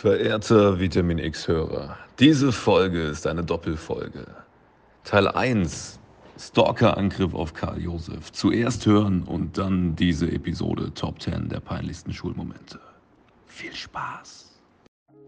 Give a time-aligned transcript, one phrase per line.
[0.00, 4.26] Verehrter Vitamin X-Hörer, diese Folge ist eine Doppelfolge.
[5.04, 6.00] Teil 1,
[6.36, 8.32] Stalker-Angriff auf Karl Josef.
[8.32, 12.80] Zuerst hören und dann diese Episode Top 10 der peinlichsten Schulmomente.
[13.46, 14.53] Viel Spaß.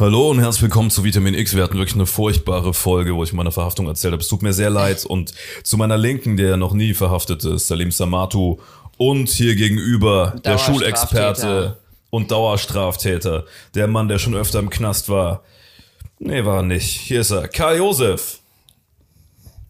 [0.00, 1.54] Hallo und herzlich willkommen zu Vitamin X.
[1.54, 4.22] Wir hatten wirklich eine furchtbare Folge, wo ich von meiner Verhaftung erzählt habe.
[4.22, 5.04] Es tut mir sehr leid.
[5.04, 8.56] Und zu meiner Linken, der noch nie verhaftet ist, Salim Samatu.
[8.96, 10.56] Und hier gegenüber der.
[10.56, 11.76] Schulexperte
[12.08, 13.44] und Dauerstraftäter.
[13.74, 15.42] Der Mann, der schon öfter im Knast war.
[16.18, 16.98] Nee, war er nicht.
[16.98, 17.46] Hier ist er.
[17.48, 18.40] Karl Josef.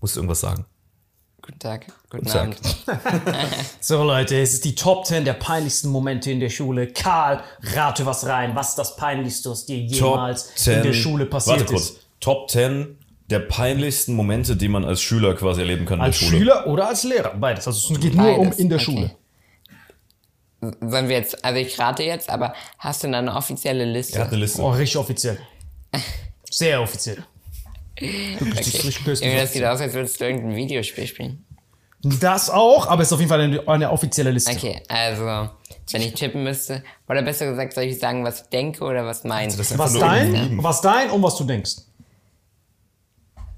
[0.01, 0.65] Musst du irgendwas sagen?
[1.43, 2.43] Guten Tag, guten Tag.
[2.43, 2.61] Abend.
[3.81, 6.89] So Leute, es ist die Top 10 der peinlichsten Momente in der Schule.
[6.89, 7.43] Karl,
[7.75, 8.55] rate was rein.
[8.55, 11.91] Was ist das Peinlichste, was dir jemals in der Schule passiert Warte kurz.
[11.91, 12.07] ist?
[12.21, 12.99] Top 10
[13.31, 16.39] der peinlichsten Momente, die man als Schüler quasi erleben kann Als in der Schule.
[16.41, 17.35] Schüler oder als Lehrer?
[17.35, 17.67] Beides.
[17.67, 18.85] Also es geht nur um Beides, in der okay.
[18.85, 19.11] Schule.
[20.61, 24.19] Sollen wir jetzt, also ich rate jetzt, aber hast du da eine offizielle Liste?
[24.19, 24.61] Er hat eine Liste.
[24.61, 25.39] Oh, richtig offiziell.
[26.51, 27.25] Sehr offiziell.
[27.99, 31.45] Wirklich, das ist richtig böse Irgendwie, das sieht aus, als würdest du irgendein Videospiel spielen.
[32.03, 34.53] Das auch, aber es ist auf jeden Fall eine, eine offizielle Liste.
[34.53, 35.51] Okay, also,
[35.93, 39.25] wenn ich tippen müsste, oder besser gesagt, soll ich sagen, was ich denke oder was
[39.25, 39.55] meine?
[39.55, 41.73] das ist Was dein, was dein und was du denkst.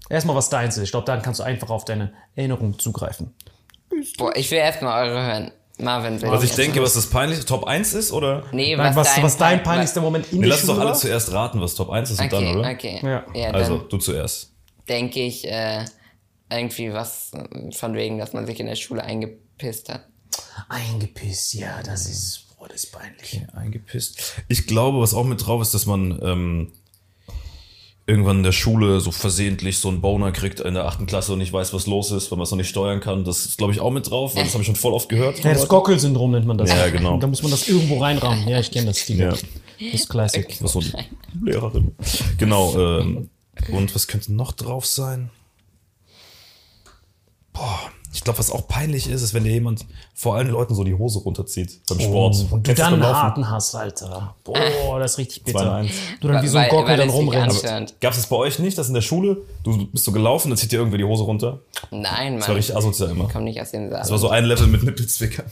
[0.08, 0.82] Erstmal, was deins ist.
[0.82, 3.32] Ich glaube, dann kannst du einfach auf deine Erinnerung zugreifen.
[4.18, 5.52] Boah, ich will erstmal eure hören.
[5.78, 8.44] Marvin, will Was ich denke, was das peinlichste Top 1 ist, oder?
[8.52, 10.68] Nee, Nein, was, was, dein, was dein Pein- peinlichster Moment in Nee, der lass uns
[10.68, 12.70] doch alle zuerst raten, was Top 1 ist und Okay, dann, oder?
[12.70, 13.00] okay.
[13.02, 13.24] Ja.
[13.34, 14.52] Ja, dann Also, du zuerst.
[14.88, 15.84] denke ich äh,
[16.50, 20.06] irgendwie was äh, von wegen, dass man sich in der Schule eingepisst hat.
[20.68, 23.42] Eingepisst, ja, das ist, boah, das ist peinlich.
[23.54, 24.42] Eingepisst.
[24.48, 26.72] Ich glaube, was auch mit drauf ist, dass man ähm,
[28.12, 31.38] irgendwann in der Schule so versehentlich so einen Boner kriegt in der achten Klasse und
[31.38, 33.24] nicht weiß, was los ist, weil man es noch nicht steuern kann.
[33.24, 35.42] Das ist, glaube ich, auch mit drauf, weil das habe ich schon voll oft gehört.
[35.42, 36.68] Ja, das Gockel-Syndrom nennt man das.
[36.70, 37.16] Ja, genau.
[37.18, 38.46] Da muss man das irgendwo reinrahmen.
[38.46, 39.04] Ja, ich kenne das.
[39.06, 39.30] Die, Ja.
[39.30, 39.40] Das
[39.94, 40.46] ist Classic.
[40.46, 40.98] Das ist so
[41.42, 41.92] Lehrerin.
[42.38, 43.00] Genau.
[43.00, 43.30] Ähm,
[43.68, 45.30] und was könnte noch drauf sein?
[47.52, 50.84] Boah, ich glaube, was auch peinlich ist, ist, wenn dir jemand vor allen Leuten so
[50.84, 52.46] die Hose runterzieht beim Sport.
[52.50, 54.34] Oh, und du dann einen harten hast, Alter.
[54.44, 55.78] Boah, das ist richtig bitter.
[55.80, 55.90] 2-1.
[56.20, 57.62] Du dann wie so ein Gockel dann rumrennst.
[57.64, 60.58] Gab es das bei euch nicht, dass in der Schule, du bist so gelaufen, dann
[60.58, 61.60] zieht dir irgendwer die Hose runter?
[61.90, 62.56] Nein, Das war Mann.
[62.56, 63.24] richtig asozial immer.
[63.26, 64.00] Ich komm nicht aus dem Saal.
[64.00, 65.44] Das war so ein Level mit Nippelzwicker.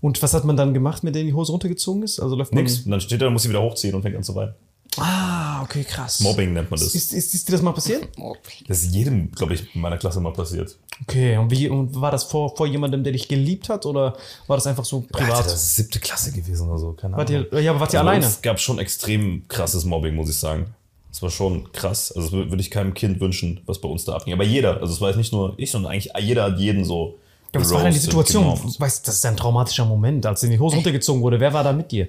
[0.00, 2.20] Und was hat man dann gemacht, mit denen die Hose runtergezogen ist?
[2.20, 2.62] Also läuft man.
[2.62, 2.80] Nix.
[2.80, 4.54] Und dann steht er, muss sie wieder hochziehen und fängt an zu weinen.
[4.98, 6.20] Ah, okay, krass.
[6.20, 6.94] Mobbing nennt man das.
[6.94, 8.08] Ist, ist, ist dir das mal passiert?
[8.18, 8.34] Oh,
[8.68, 10.76] Das ist jedem, glaube ich, in meiner Klasse mal passiert.
[11.02, 14.56] Okay, und wie und war das vor, vor jemandem, der dich geliebt hat oder war
[14.56, 15.30] das einfach so privat?
[15.32, 16.92] Alter, das ist siebte Klasse gewesen oder so.
[16.92, 17.46] Keine Wart Ahnung.
[17.50, 18.26] ihr, ja, aber wart ihr Also alleine?
[18.26, 20.66] uns gab schon extrem krasses Mobbing, muss ich sagen.
[21.10, 22.12] Das war schon krass.
[22.12, 24.32] Also das wür- würde ich keinem Kind wünschen, was bei uns da abging.
[24.34, 27.18] Aber jeder, also es war jetzt nicht nur ich, sondern eigentlich jeder hat jeden so.
[27.54, 28.58] Ja, was war denn die Situation?
[28.60, 31.38] Du weißt, das ist ein traumatischer Moment, als dir die Hose runtergezogen wurde.
[31.38, 32.08] Wer war da mit dir?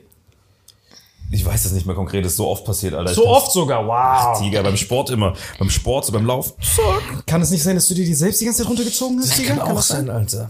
[1.35, 3.13] Ich weiß das nicht mehr konkret, das ist so oft passiert, Alter.
[3.13, 4.39] So oft sogar, wow.
[4.39, 5.33] Tiger, beim Sport immer.
[5.59, 6.53] Beim Sport, so beim Laufen.
[7.27, 9.55] Kann es nicht sein, dass du dir die selbst die ganze Zeit runtergezogen hast, Tiger?
[9.55, 10.49] das Alter.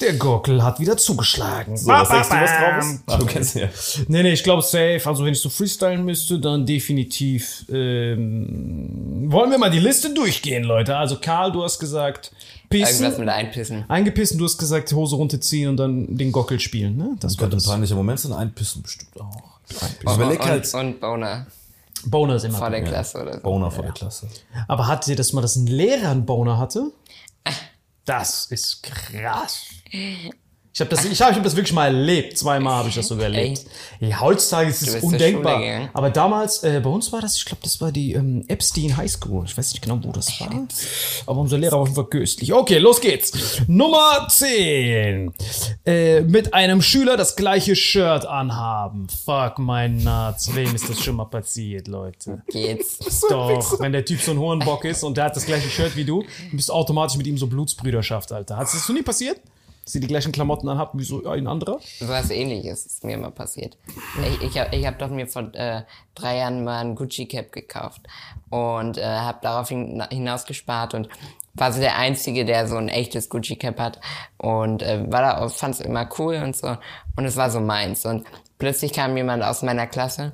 [0.00, 1.76] Der Gockel hat wieder zugeschlagen.
[1.76, 3.02] So, was denkst du, was drauf ist?
[3.06, 3.68] Ah, du kennst ihn ja.
[4.08, 5.00] Nee, nee, ich glaube safe.
[5.04, 7.66] Also wenn ich so freestylen müsste, dann definitiv.
[7.70, 10.96] Ähm, wollen wir mal die Liste durchgehen, Leute.
[10.96, 12.32] Also Karl, du hast gesagt,
[12.70, 13.84] Irgendwas pissen, mit einpissen.
[13.88, 16.96] eingepissen, du hast gesagt, Hose runterziehen und dann den Gockel spielen.
[16.96, 17.16] Ne?
[17.20, 17.68] Das Könnte ein das.
[17.68, 19.53] peinlicher Moment sein, einpissen bestimmt auch.
[19.68, 20.74] Ich Und, überleg und, halt.
[20.74, 21.46] und Boner
[22.06, 22.58] Boner ist immer.
[22.58, 22.88] vor der drin.
[22.90, 23.40] Klasse oder so.
[23.40, 24.28] Boner vor der Klasse.
[24.68, 26.92] Aber hattet ihr das mal, dass ein Lehrer einen Boner hatte?
[28.04, 29.64] Das ist krass.
[30.74, 32.36] Ich habe das, ich hab, ich hab das wirklich mal erlebt.
[32.36, 33.64] Zweimal habe ich das sogar erlebt.
[34.00, 35.88] Ja, heutzutage ist es undenkbar.
[35.92, 39.08] Aber damals, äh, bei uns war das, ich glaube, das war die ähm, Epstein High
[39.08, 39.44] School.
[39.44, 40.50] Ich weiß nicht genau, wo das war.
[41.26, 42.52] Aber unser Lehrer war auf jeden Fall köstlich.
[42.52, 43.60] Okay, los geht's.
[43.68, 45.32] Nummer 10.
[45.86, 49.06] Äh, mit einem Schüler das gleiche Shirt anhaben.
[49.24, 50.56] Fuck mein Nuts.
[50.56, 52.42] Wem ist das schon mal passiert, Leute?
[52.48, 53.20] Geht's.
[53.30, 56.04] Doch, wenn der Typ so ein Hohenbock ist und der hat das gleiche Shirt wie
[56.04, 58.56] du, du bist automatisch mit ihm so Blutsbrüderschaft, Alter.
[58.56, 59.40] Hat es das so nie passiert?
[59.84, 61.78] Dass sie die gleichen Klamotten anhabt wie so ein anderer?
[61.98, 63.76] So was ähnliches ist mir mal passiert.
[64.26, 65.82] Ich, ich habe ich hab doch mir vor äh,
[66.14, 68.00] drei Jahren mal ein Gucci-Cap gekauft
[68.48, 71.08] und äh, habe darauf hin, hinaus gespart und
[71.52, 74.00] war so der Einzige, der so ein echtes Gucci-Cap hat
[74.38, 76.76] und äh, war da fand es immer cool und so
[77.16, 78.24] und es war so meins und
[78.58, 80.32] plötzlich kam jemand aus meiner Klasse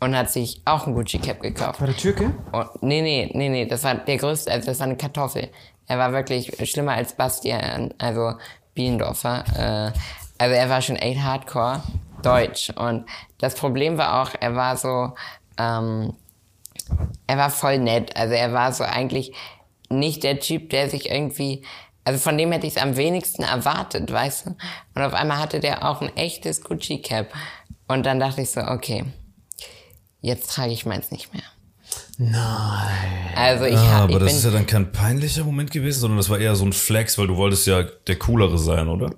[0.00, 1.80] und hat sich auch ein Gucci-Cap gekauft.
[1.80, 2.34] War der Türke?
[2.52, 5.50] Und, nee, nee, nee, nee, das war der größte, also das war eine Kartoffel.
[5.86, 8.34] Er war wirklich schlimmer als Bastian, also
[8.80, 9.44] Bielendorfer.
[9.56, 9.98] Äh,
[10.38, 11.82] also er war schon echt hardcore
[12.22, 12.70] deutsch.
[12.70, 13.04] Und
[13.38, 15.12] das Problem war auch, er war so,
[15.58, 16.14] ähm,
[17.26, 18.16] er war voll nett.
[18.16, 19.32] Also er war so eigentlich
[19.90, 21.62] nicht der Typ, der sich irgendwie,
[22.04, 24.56] also von dem hätte ich es am wenigsten erwartet, weißt du?
[24.94, 27.26] Und auf einmal hatte der auch ein echtes Gucci-Cap.
[27.86, 29.04] Und dann dachte ich so, okay,
[30.22, 31.42] jetzt trage ich meins nicht mehr.
[32.18, 33.30] Nein.
[33.34, 36.00] Also ich, Ah, hab, aber ich das bin, ist ja dann kein peinlicher Moment gewesen,
[36.00, 39.10] sondern das war eher so ein Flex, weil du wolltest ja der Coolere sein, oder?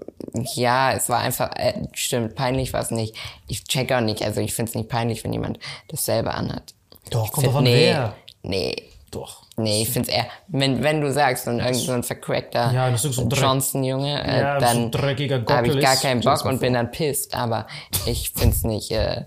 [0.54, 3.14] ja, es war einfach, äh, stimmt, peinlich war es nicht.
[3.48, 5.58] Ich check auch nicht, also ich finde es nicht peinlich, wenn jemand
[5.88, 6.74] dasselbe anhat.
[7.10, 8.14] Doch, Ich kommt find- drauf an, nee, wer.
[8.44, 8.76] Nee,
[9.10, 9.42] Doch.
[9.56, 12.90] nee, ich finde es eher, wenn, wenn du sagst, und irgend so ein vercrackter Ja,
[12.90, 16.72] das so Johnson-Junge, äh, Ja, so dann dreckiger habe ich gar keinen Bock und bin
[16.74, 17.66] dann pisst, aber
[18.06, 19.24] ich finde es nicht äh,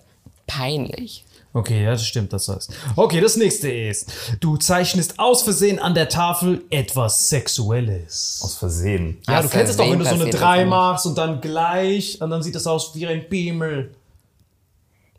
[0.48, 1.25] peinlich.
[1.56, 2.70] Okay, ja, das stimmt, das heißt.
[2.98, 8.42] Okay, das nächste ist, du zeichnest aus Versehen an der Tafel etwas Sexuelles.
[8.44, 9.22] Aus Versehen.
[9.26, 11.06] Ja, Aus du kennst es doch, wenn du so eine Versehen 3 passiert das machst
[11.06, 13.96] und dann gleich, und dann sieht das aus wie ein Biemel.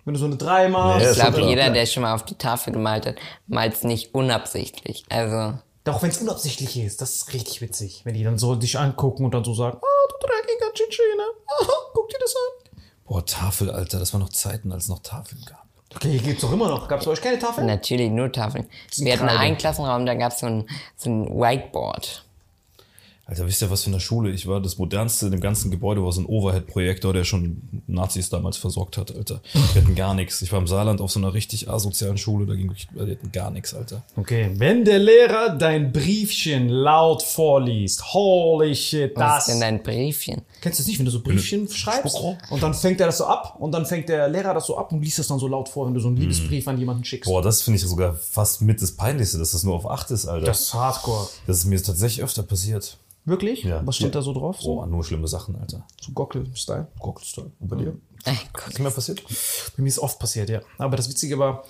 [0.04, 1.04] Wenn du so eine 3 machst.
[1.06, 1.74] Ja, Ich glaube, jeder, klar.
[1.74, 3.16] der schon mal auf die Tafel gemalt hat,
[3.46, 5.04] malt es nicht unabsichtlich.
[5.08, 8.02] Also, Doch, wenn es unabsichtlich ist, das ist richtig witzig.
[8.04, 11.22] Wenn die dann so dich angucken und dann so sagen, ah, du dreckiger Tschetschene,
[11.60, 12.82] aha, guck dir das an.
[13.06, 15.65] Boah, Tafel, Alter, das waren noch Zeiten, als es noch Tafeln gab.
[15.96, 16.88] Okay, hier gibt's doch immer noch.
[16.88, 17.64] Gab's bei euch keine Tafel?
[17.64, 18.68] natürlich nur Tafeln.
[18.96, 22.25] Wir hatten einen Klassenraum, da gab so es so ein Whiteboard.
[23.28, 24.30] Alter, wisst ihr was für eine Schule?
[24.30, 28.30] Ich war das modernste in dem ganzen Gebäude, war so ein Overhead-Projektor, der schon Nazis
[28.30, 29.42] damals versorgt hat, Alter.
[29.72, 30.42] Wir hatten gar nichts.
[30.42, 33.32] Ich war im Saarland auf so einer richtig asozialen Schule, da ging wirklich, wir hatten
[33.32, 34.04] gar nichts, Alter.
[34.14, 39.38] Okay, wenn der Lehrer dein Briefchen laut vorliest, holy shit, Was das.
[39.48, 40.42] ist denn dein Briefchen?
[40.60, 42.16] Kennst du das nicht, wenn du so Briefchen schreibst
[42.50, 44.92] und dann fängt er das so ab und dann fängt der Lehrer das so ab
[44.92, 47.28] und liest das dann so laut vor, wenn du so einen Liebesbrief an jemanden schickst.
[47.28, 50.26] Boah, das finde ich sogar fast mit das Peinlichste, dass das nur auf 8 ist,
[50.26, 50.46] Alter.
[50.46, 51.26] Das ist Hardcore.
[51.48, 52.98] Das ist mir tatsächlich öfter passiert.
[53.26, 53.64] Wirklich?
[53.64, 53.84] Ja.
[53.84, 54.20] Was steht Ja.
[54.20, 54.60] da so drauf?
[54.60, 55.84] So, Boah, nur schlimme Sachen, Alter.
[56.00, 56.86] so Gockel-Style.
[57.00, 57.50] Gockelstyle.
[57.60, 57.96] Und bei dir?
[58.24, 58.68] Ey, Gott.
[58.68, 59.22] Ist mir passiert?
[59.76, 60.60] Bei mir ist oft passiert, ja.
[60.78, 61.64] Aber das Witzige war,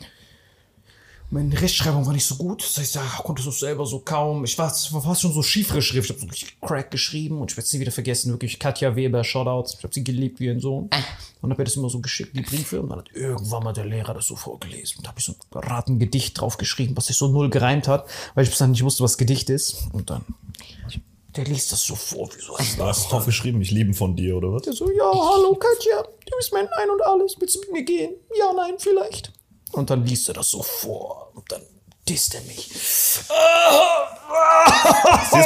[1.28, 2.62] meine Rechtschreibung war nicht so gut.
[2.62, 4.44] Das heißt, ja, konnte es selber so kaum.
[4.44, 6.08] Ich war, es war fast schon so schiefere Schrift.
[6.08, 8.30] Ich habe so richtig crack geschrieben und ich werde es nie wieder vergessen.
[8.30, 9.74] Wirklich Katja Weber, Shoutouts.
[9.74, 10.88] Ich habe sie geliebt wie ein Sohn.
[11.42, 12.80] Und habe ihr das immer so geschickt, die Briefe.
[12.80, 14.98] Und dann hat irgendwann mal der Lehrer das so vorgelesen.
[14.98, 18.06] Und da habe ich so ein Ratengedicht drauf geschrieben, was sich so null gereimt hat,
[18.34, 19.88] weil ich bis dann nicht wusste, was Gedicht ist.
[19.92, 20.24] Und dann,
[21.36, 24.36] der liest das so vor, wie so Da hast du aufgeschrieben, ich lieben von dir,
[24.36, 24.62] oder was?
[24.62, 27.36] der so, ja, hallo Katja, du bist mein Ein und Alles.
[27.38, 28.14] Willst du mit mir gehen?
[28.38, 29.32] Ja, nein, vielleicht.
[29.72, 31.32] Und dann liest er das so vor.
[31.34, 31.62] Und dann
[32.08, 32.70] disst er mich.
[32.74, 33.24] Ist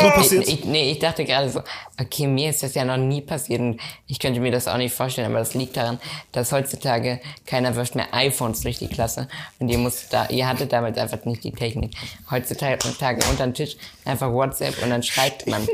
[0.03, 0.47] mal passiert?
[0.49, 1.63] Ich, ich, nee, ich dachte gerade so,
[2.01, 4.95] okay, mir ist das ja noch nie passiert und ich könnte mir das auch nicht
[4.95, 5.99] vorstellen, aber das liegt daran,
[6.33, 10.73] dass heutzutage keiner wirft mehr iPhones durch die Klasse und ihr musst da, ihr hattet
[10.73, 11.95] damals einfach nicht die Technik.
[12.31, 12.79] Heutzutage
[13.29, 15.67] unter den Tisch einfach WhatsApp und dann schreibt man.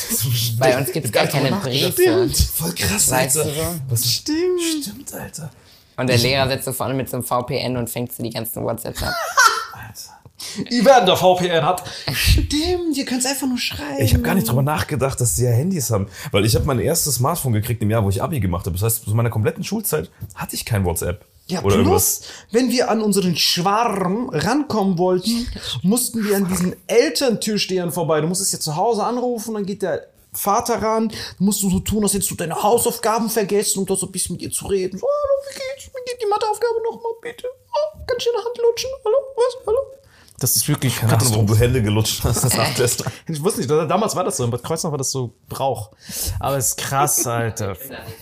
[0.58, 2.28] Bei uns gibt's gar keine Briefe.
[2.54, 3.50] Voll krass, Weißt Alter.
[3.50, 3.80] du so?
[3.88, 4.60] Was stimmt.
[4.82, 5.50] Stimmt, Alter.
[5.96, 8.62] Und der Lehrer sitzt so vorne mit so einem VPN und fängt so die ganzen
[8.62, 9.14] WhatsApps ab.
[10.70, 11.82] Evander VPN hat.
[12.12, 14.00] Stimmt, ihr könnt es einfach nur schreiben.
[14.00, 16.08] Ich habe gar nicht drüber nachgedacht, dass sie ja Handys haben.
[16.30, 18.76] Weil ich habe mein erstes Smartphone gekriegt im Jahr, wo ich Abi gemacht habe.
[18.76, 21.24] Das heißt, zu meiner kompletten Schulzeit hatte ich kein WhatsApp.
[21.48, 25.46] Ja, Oder plus, wenn wir an unseren Schwarm rankommen wollten,
[25.82, 28.20] mussten wir an diesen Elterntürstehern vorbei.
[28.20, 32.02] Du musstest ja zu Hause anrufen, dann geht der Vater ran, musst du so tun,
[32.02, 34.98] als hättest du deine Hausaufgaben vergessen, um da so ein bisschen mit ihr zu reden.
[34.98, 35.86] So, hallo, wie geht's?
[35.94, 37.46] Wie geht die Matheaufgabe nochmal, bitte?
[37.46, 38.90] Oh, kann ich in der Hand lutschen?
[39.04, 39.66] Hallo, was?
[39.66, 39.78] Hallo?
[40.38, 42.44] Das ist wirklich Keine Ahnung, warum du Hände gelutscht hast.
[42.46, 43.04] Das nachlässt.
[43.26, 45.90] Ich wusste nicht, damals war das so, in Bad Kreuznach war das so Brauch.
[46.38, 47.76] Aber es ist krass, Alter.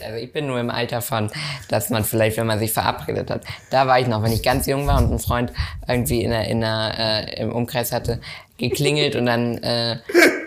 [0.04, 1.30] Also ich bin nur im Alter von,
[1.68, 4.66] dass man vielleicht, wenn man sich verabredet hat, da war ich noch, wenn ich ganz
[4.66, 5.52] jung war und ein Freund
[5.88, 8.20] irgendwie in der, in der, äh, im Umkreis hatte,
[8.56, 9.98] geklingelt und dann äh,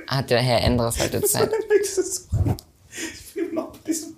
[0.08, 1.52] hatte Herr Endres heute Zeit.
[1.82, 4.16] Ich will noch mit diesem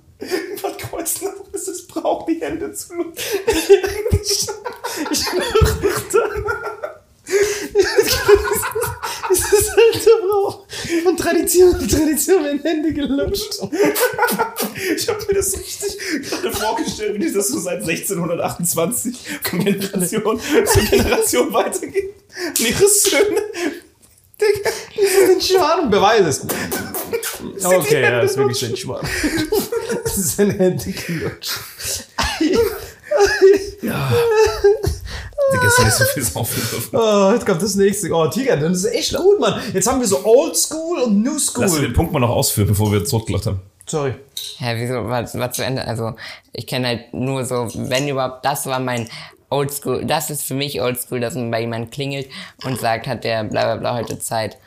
[0.61, 3.39] Bad Kreuznach, es ist Brauch, die Hände zu lutschen.
[9.29, 10.65] Das ist halt der Brauch.
[11.03, 13.59] Von Tradition zu Tradition werden Hände gelutscht.
[14.95, 15.97] Ich habe mir das richtig
[16.29, 22.15] gerade vorgestellt, wie das so seit 1628 von Generation zu Generation weitergeht.
[22.47, 23.41] Und ihre Söhne.
[24.41, 24.71] Digga,
[25.27, 26.45] Den Schwan, beweis es.
[27.63, 29.07] Okay, ja, das ist wirklich ein Schwan.
[30.03, 31.59] Das ist ein Hände gelutscht.
[35.53, 36.95] Digga, ist nicht so viel saufen dürfen.
[36.95, 38.11] Oh, jetzt kommt das nächste.
[38.11, 39.59] Oh, Tiger, das ist echt gut, Mann.
[39.73, 41.81] Jetzt haben wir so Old School und New Lass School.
[41.81, 43.59] den Punkt mal noch ausführen, bevor wir zurückgelacht haben.
[43.87, 44.13] Sorry.
[44.59, 45.85] Ja, wieso war, war zu Ende?
[45.85, 46.13] Also
[46.53, 49.09] ich kenne halt nur so, wenn überhaupt, das war mein
[49.49, 52.27] Oldschool, das ist für mich Oldschool, dass man bei jemandem klingelt
[52.63, 54.57] und sagt, hat der bla bla bla heute Zeit.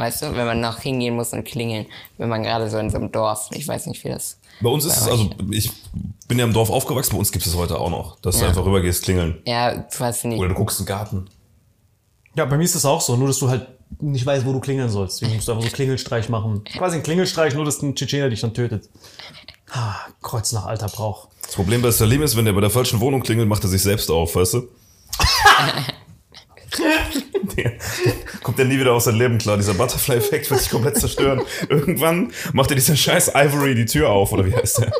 [0.00, 1.84] Weißt du, wenn man noch hingehen muss und klingeln,
[2.16, 4.38] wenn man gerade so in so einem Dorf, ich weiß nicht, wie das.
[4.62, 5.70] Bei uns ist es, also ich
[6.26, 8.48] bin ja im Dorf aufgewachsen, bei uns gibt es heute auch noch, dass du Ja.
[8.48, 9.42] einfach rübergehst, klingeln.
[9.44, 10.38] Ja, du hast nicht.
[10.38, 11.28] Oder du guckst in den Garten.
[12.34, 13.66] Ja, bei mir ist das auch so, nur dass du halt
[14.00, 15.20] nicht weißt, wo du klingeln sollst.
[15.20, 16.64] Deswegen musst du einfach so Klingelstreich machen.
[16.78, 18.88] Quasi ein Klingelstreich, nur dass ein Tschetschener dich dann tötet.
[19.70, 21.28] Ah, Kreuz nach alter Brauch.
[21.42, 23.82] Das Problem bei Salim ist, wenn der bei der falschen Wohnung klingelt, macht er sich
[23.82, 24.62] selbst auf, weißt du?
[27.56, 27.72] Der-
[28.50, 29.56] Kommt er nie wieder aus seinem Leben klar.
[29.58, 31.40] Dieser Butterfly-Effekt wird sich komplett zerstören.
[31.68, 34.92] Irgendwann macht er dieser scheiß Ivory die Tür auf, oder wie heißt der?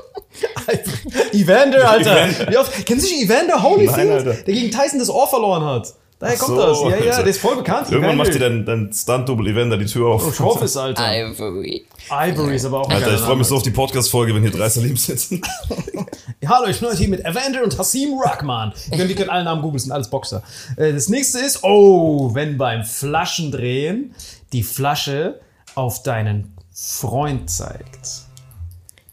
[1.33, 2.29] Evander, Alter.
[2.29, 2.53] Evander.
[2.53, 4.25] Wie oft, kennen Sie nicht Evander Holyfield?
[4.25, 4.39] Nein.
[4.47, 5.93] Der gegen Tyson das Ohr verloren hat.
[6.21, 7.01] Daher kommt So, das.
[7.01, 7.91] Ja, ja, der ist voll bekannt.
[7.91, 8.25] Irgendwann Evander.
[8.25, 10.33] macht dir dein, dein Stunt-Double Evander die Tür auf.
[10.33, 11.03] Ich hoffe es, Alter.
[11.03, 11.85] Ivory.
[12.09, 14.53] Ivory ist aber auch ein Alter, ich freue mich so auf die Podcast-Folge, wenn hier
[14.53, 15.43] drei Salims sitzen.
[16.43, 18.73] Ja, Hallo, ich bin heute hier mit Evander und Hassim Rahman.
[18.91, 20.43] Ihr könnt, ihr könnt alle Namen googeln, sind alles Boxer.
[20.77, 24.15] Äh, Das nächste ist, oh, wenn beim Flaschendrehen
[24.53, 25.41] die Flasche
[25.75, 28.23] auf deinen Freund zeigt.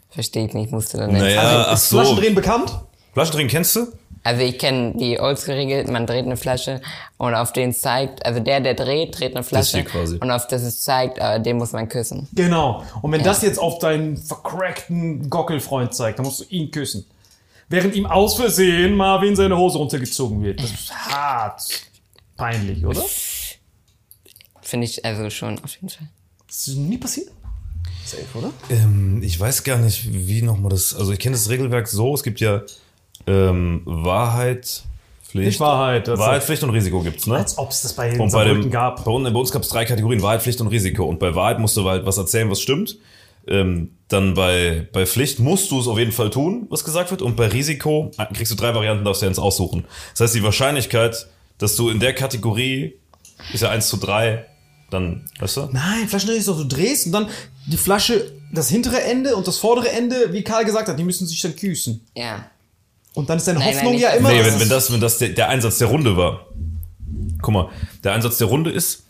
[0.09, 1.19] Verstehe ich nicht, musste dann nicht.
[1.21, 1.97] Naja, Also, ach ist so.
[1.97, 2.79] Flaschendrehen bekannt?
[3.13, 3.87] Flaschendrehen kennst du?
[4.23, 6.81] Also ich kenne die Oldschool-Regel, man dreht eine Flasche
[7.17, 10.17] und auf den zeigt, also der, der dreht, dreht eine Flasche quasi.
[10.17, 12.27] und auf das es zeigt, äh, den muss man küssen.
[12.33, 12.83] Genau.
[13.01, 17.05] Und wenn das jetzt auf deinen vercrackten Gockelfreund zeigt, dann musst du ihn küssen.
[17.69, 20.61] Während ihm aus Versehen Marvin seine Hose runtergezogen wird.
[20.61, 21.61] Das ist hart.
[22.37, 23.03] Peinlich, oder?
[24.61, 26.07] Finde ich also schon auf jeden Fall.
[26.47, 27.29] Das ist nie passiert.
[28.05, 28.51] Safe, oder?
[28.69, 30.95] Ähm, ich weiß gar nicht, wie nochmal das.
[30.95, 32.61] Also ich kenne das Regelwerk so, es gibt ja
[33.25, 34.83] ähm, Wahrheit,
[35.23, 35.47] Pflicht.
[35.47, 36.07] Nicht Wahrheit.
[36.07, 37.37] Das Wahrheit, Pflicht und Risiko gibt's, ne?
[37.37, 39.03] als ob es das bei den Und bei, dem, gab.
[39.03, 41.05] Bei, uns, bei uns gab es drei Kategorien, Wahrheit, Pflicht und Risiko.
[41.05, 42.97] Und bei Wahrheit musst du halt was erzählen, was stimmt.
[43.47, 47.21] Ähm, dann bei, bei Pflicht musst du es auf jeden Fall tun, was gesagt wird.
[47.21, 49.85] Und bei Risiko kriegst du drei Varianten, darfst du ja eins aussuchen.
[50.13, 51.27] Das heißt, die Wahrscheinlichkeit,
[51.57, 52.93] dass du in der Kategorie,
[53.53, 54.45] ist ja 1 zu 3,
[54.89, 55.69] dann, weißt du?
[55.71, 57.27] Nein, Flaschendrehen ist doch, du drehst und dann
[57.65, 61.27] die Flasche, das hintere Ende und das vordere Ende, wie Karl gesagt hat, die müssen
[61.27, 62.01] sich dann küssen.
[62.15, 62.49] Ja.
[63.13, 64.29] Und dann ist deine Nein, Hoffnung nein, ja immer.
[64.29, 66.45] Nee, dass wenn, wenn das, wenn das der, der Einsatz der Runde war.
[67.41, 67.69] Guck mal,
[68.03, 69.03] der Einsatz der Runde ist.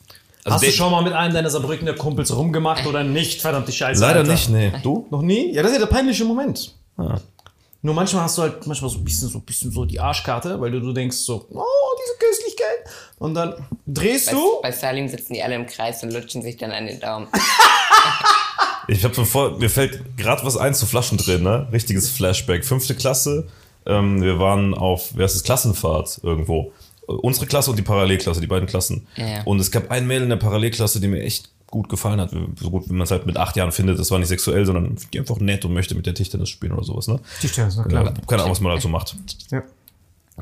[0.48, 3.42] Also Hast du schon mal mit einem deiner Saarbrücker Kumpels rumgemacht oder nicht?
[3.42, 4.00] Verdammte Scheiße.
[4.00, 4.32] Leider Alter.
[4.32, 4.72] nicht, nee.
[4.82, 5.06] Du?
[5.12, 5.54] Noch nie?
[5.54, 6.74] Ja, das ist ja der peinliche Moment.
[6.96, 7.20] Ah.
[7.82, 10.60] Nur manchmal hast du halt manchmal so ein bisschen so, ein bisschen so die Arschkarte,
[10.62, 11.64] weil du, du denkst so, oh,
[12.02, 12.78] diese Köstlichkeit.
[13.20, 14.62] Und dann drehst Bei, du.
[14.62, 17.28] bei Salim sitzen die alle im Kreis und lutschen sich dann an den Daumen.
[18.90, 21.68] Ich habe vor, mir fällt gerade was ein zu Flaschen drin, ne?
[21.74, 22.64] Richtiges Flashback.
[22.64, 23.46] Fünfte Klasse.
[23.86, 26.72] Ähm, wir waren auf, wer ist das, Klassenfahrt irgendwo.
[27.08, 29.08] Äh, Unsere Klasse und die Parallelklasse, die beiden Klassen.
[29.16, 29.44] Ja.
[29.44, 32.32] Und es gab ein Mädel in der Parallelklasse, die mir echt gut gefallen hat.
[32.32, 34.00] So gut, wie man es halt mit acht Jahren findet.
[34.00, 36.84] Das war nicht sexuell, sondern die einfach nett und möchte mit der Tischtennis spielen oder
[36.84, 37.20] sowas, ne?
[37.42, 39.16] Tischtennis, na Ja, keine Ahnung, was man halt so macht.
[39.52, 39.64] Ja.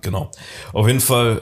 [0.01, 0.29] Genau.
[0.73, 1.41] Auf jeden Fall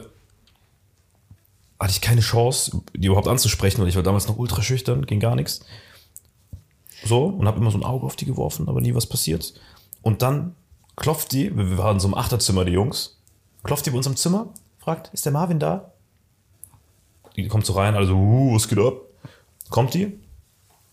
[1.79, 5.19] hatte ich keine Chance, die überhaupt anzusprechen, weil ich war damals noch ultra schüchtern, ging
[5.19, 5.61] gar nichts.
[7.03, 9.53] So, und habe immer so ein Auge auf die geworfen, aber nie was passiert.
[10.01, 10.55] Und dann
[10.95, 13.17] klopft die, wir wir waren so im Achterzimmer, die Jungs,
[13.63, 14.47] klopft die bei uns im Zimmer,
[14.83, 15.93] fragt, ist der Marvin da?
[17.35, 18.95] Die kommt so rein, also, uh, was geht ab?
[19.69, 20.19] Kommt die?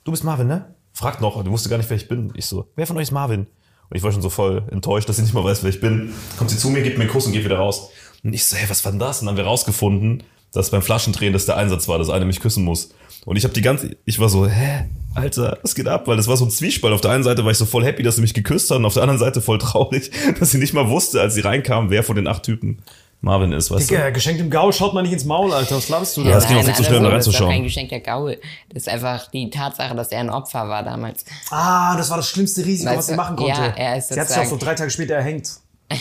[0.04, 0.74] Du bist Marvin, ne?
[0.92, 2.32] Fragt noch, du wusste gar nicht, wer ich bin.
[2.34, 3.40] Ich so, wer von euch ist Marvin?
[3.88, 6.14] Und ich war schon so voll enttäuscht, dass sie nicht mal weiß, wer ich bin.
[6.38, 7.90] Kommt sie zu mir, gibt mir einen Kuss und geht wieder raus.
[8.22, 9.20] Und ich so, hey, was war denn das?
[9.20, 12.40] Und dann haben wir rausgefunden, dass beim Flaschendrehen das der Einsatz war, dass eine mich
[12.40, 12.90] küssen muss.
[13.24, 16.06] Und ich habe die ganze, ich war so, hä, Alter, was geht ab?
[16.06, 16.94] Weil das war so ein Zwiespalt.
[16.94, 18.84] Auf der einen Seite war ich so voll happy, dass sie mich geküsst hat, und
[18.84, 22.04] auf der anderen Seite voll traurig, dass sie nicht mal wusste, als sie reinkam, wer
[22.04, 22.82] von den acht Typen
[23.22, 25.76] Marvin ist, weißt Digga, geschenkt im Gaul schaut man nicht ins Maul, Alter.
[25.76, 26.30] Was glaubst du da?
[26.30, 27.52] Ja, das ging auch viel zu schnell, da andersrum, Das ist doch reinzuschauen.
[27.52, 28.40] kein geschenkter Gaul.
[28.72, 31.24] Das ist einfach die Tatsache, dass er ein Opfer war damals.
[31.50, 33.52] Ah, das war das schlimmste Risiko, Weißt was sie du, machen konnte.
[33.52, 35.50] ja, er ist sie hat sich auch so drei Tage später erhängt.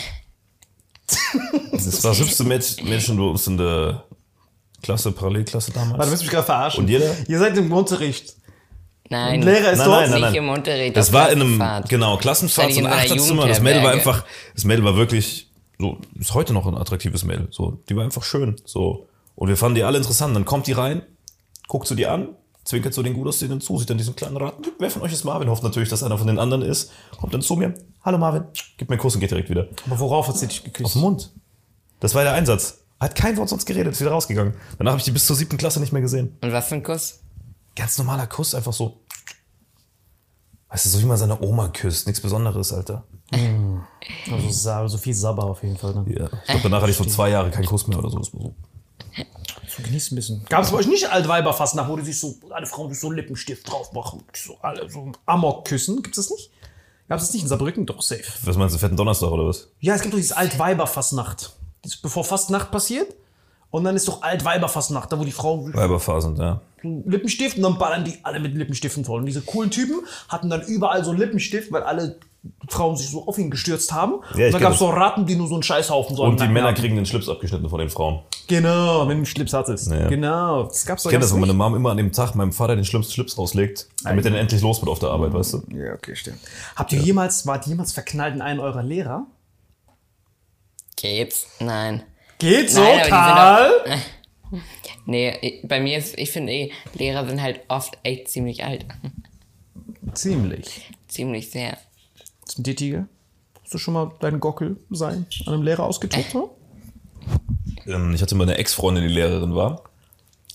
[1.72, 4.04] Das war das hübschste Mädchen bei uns in der
[4.82, 5.92] Klasse, Parallelklasse damals.
[5.92, 6.84] Warte, du willst mich gerade verarschen.
[6.84, 7.10] Und jeder?
[7.26, 8.34] Ihr seid im Unterricht.
[9.08, 10.34] Nein, Lehrer ist Nein, dort nein, nein, nicht nein.
[10.36, 10.96] im Unterricht.
[10.96, 11.88] Das war in einem, Klassenfahrt.
[11.88, 13.48] genau, Klassenfahrt, Das so ein Achterzimmer.
[13.48, 14.24] Das Mädel war einfach,
[14.54, 15.49] das Mädel war wirklich,
[15.80, 17.48] so, ist heute noch ein attraktives Mädel.
[17.50, 18.56] So, die war einfach schön.
[18.64, 19.08] So.
[19.34, 20.36] Und wir fanden die alle interessant.
[20.36, 21.02] Dann kommt die rein,
[21.68, 22.28] guckt zu dir an,
[22.64, 24.54] zwinkert so den gut aussehenden zu, sieht dann diesen kleinen Rat.
[24.78, 25.48] Wer von euch ist Marvin?
[25.48, 26.92] Hofft natürlich, dass einer von den anderen ist.
[27.18, 27.74] Kommt dann zu mir.
[28.04, 28.44] Hallo Marvin.
[28.76, 29.68] Gibt mir einen Kuss und geht direkt wieder.
[29.86, 30.94] Aber worauf hat sie dich Auf geküsst?
[30.94, 31.32] den Mund.
[32.00, 32.78] Das war der Einsatz.
[32.98, 34.54] Hat kein Wort sonst geredet, ist wieder rausgegangen.
[34.78, 36.36] Danach habe ich die bis zur siebten Klasse nicht mehr gesehen.
[36.42, 37.20] Und was für ein Kuss?
[37.74, 39.00] Ganz normaler Kuss, einfach so.
[40.68, 42.06] Weißt du, so wie man seine Oma küsst.
[42.06, 43.04] Nichts Besonderes, Alter.
[43.32, 45.94] Also, Sa- so viel Sabber auf jeden Fall.
[45.94, 46.06] Dann.
[46.10, 46.26] Ja.
[46.26, 48.22] Ich glaube, danach hatte ich so zwei Jahre keinen Kuss mehr oder so.
[48.22, 48.54] So.
[49.68, 50.44] So genießt ein bisschen.
[50.48, 53.70] Gab es bei euch nicht Altweiberfassnacht, wo die sich so, alle Frauen sich so Lippenstift
[53.70, 56.02] drauf machen, so alle so Amok küssen?
[56.02, 56.50] Gibt's das nicht?
[57.08, 57.86] Gab's das nicht in Saarbrücken?
[57.86, 58.24] Doch, safe.
[58.44, 59.68] Was meinst du, fetten Donnerstag oder was?
[59.80, 61.52] Ja, es gibt doch dieses Altweiberfassnacht.
[61.82, 63.14] Das ist bevor Fastnacht passiert.
[63.70, 66.60] Und dann ist doch Altweiberfassnacht, da wo die Frauen sich Weiberphasen, ja.
[66.82, 69.20] so Lippenstift und dann ballern die alle mit Lippenstiften voll.
[69.20, 72.18] Und diese coolen Typen hatten dann überall so einen Lippenstift, weil alle
[72.68, 74.20] Frauen sich so auf ihn gestürzt haben.
[74.34, 76.40] ich und kenn gab es so Ratten, die nur so einen Scheißhaufen so am Und
[76.40, 78.20] die Männer kriegen den Schlips abgeschnitten von den Frauen.
[78.46, 79.90] Genau, wenn du einen Schlips hattest.
[79.90, 80.08] Ja.
[80.08, 81.52] Genau, das gab's Ich kenne das, wenn meine.
[81.52, 84.62] Mom immer an dem Tag meinem Vater den schlimmsten Schlips rauslegt, damit er dann endlich
[84.62, 85.62] los wird auf der Arbeit, weißt du?
[85.74, 86.38] Ja, okay, stimmt.
[86.76, 89.26] Habt ihr jemals, wart ihr jemals verknallt in einen eurer Lehrer?
[90.96, 91.46] Geht's?
[91.60, 92.02] Nein.
[92.38, 93.70] Geht so, Nein, Karl?
[95.06, 98.84] Nee, bei mir ist, ich finde eh, Lehrer sind halt oft echt ziemlich alt.
[100.14, 100.88] Ziemlich.
[101.08, 101.78] ziemlich sehr.
[102.58, 103.06] Tiger?
[103.62, 106.34] Hast du schon mal deinen Gockel sein an einem Lehrer ausgetobt?
[106.34, 106.48] oder?
[107.86, 109.82] Ähm, ich hatte mal eine Ex-Freundin, die Lehrerin war.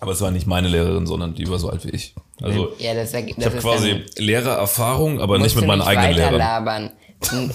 [0.02, 2.14] Aber es war nicht meine Lehrerin, sondern die war so alt wie ich.
[2.42, 6.16] Also, Ja, das, ergibt- ich das habe quasi Lehrererfahrung, aber nicht mit meinen nicht eigenen
[6.16, 6.92] Lehrern.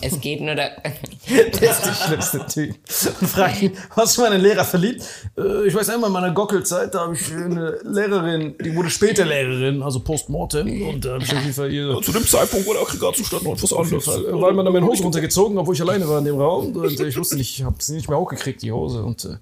[0.00, 0.68] Es geht nur da.
[1.28, 2.74] Der ist der schlimmste Typ.
[3.20, 5.04] Und fragt ihn, hast du meinen Lehrer verliebt?
[5.38, 9.24] Äh, ich weiß einmal in meiner Gockelzeit, da habe ich eine Lehrerin, die wurde später
[9.24, 10.88] Lehrerin, also Postmortem.
[10.88, 13.52] Und da habe ich auf jeden Fall ihr Zu dem Zeitpunkt, wo der Aggregatzustand noch
[13.52, 16.74] etwas äh, weil man dann meine Hose runtergezogen, obwohl ich alleine war in dem Raum.
[16.74, 19.04] Und äh, ich wusste nicht, ich habe sie nicht mehr hochgekriegt, die Hose.
[19.04, 19.36] Und äh,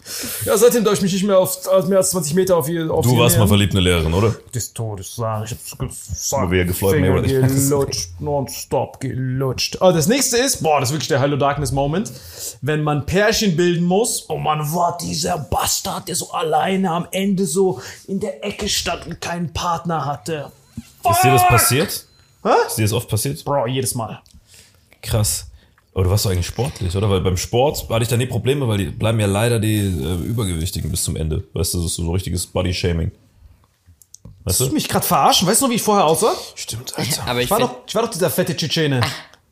[0.44, 3.04] ja, seitdem darf ich mich nicht mehr auf mehr als 20 Meter auf ihr auf
[3.06, 3.48] Du warst mal nähern.
[3.48, 4.34] verliebt in eine Lehrerin, oder?
[4.54, 5.44] des Todes sah.
[5.44, 6.42] Ich hab's gesagt.
[6.42, 7.46] Aber wir geflogen, Finger Mayweather.
[7.46, 9.78] gelutscht, nonstop gelutscht.
[9.80, 12.10] Oh, das nächste ist, boah, das ist wirklich der Hello Darkness Moment,
[12.62, 17.46] wenn man Pärchen bilden muss und man war dieser Bastard, der so alleine am Ende
[17.46, 20.50] so in der Ecke stand und keinen Partner hatte.
[21.08, 22.06] Ist dir das passiert?
[22.42, 22.50] Hä?
[22.66, 23.44] Ist dir das oft passiert?
[23.44, 24.20] Bro, jedes Mal.
[25.02, 25.46] Krass.
[25.94, 27.10] Aber du warst doch eigentlich sportlich, oder?
[27.10, 30.14] Weil beim Sport hatte ich da nie Probleme, weil die bleiben ja leider die äh,
[30.24, 31.44] Übergewichtigen bis zum Ende.
[31.54, 33.10] Weißt du, das ist so richtiges Body-Shaming.
[34.44, 34.74] Weißt Willst du du?
[34.74, 35.48] mich gerade verarschen?
[35.48, 36.32] Weißt du noch, wie ich vorher aussah?
[36.54, 37.26] Stimmt, Alter.
[37.26, 39.00] Aber ich Ich war, doch, ich war doch dieser fette Tschetschene.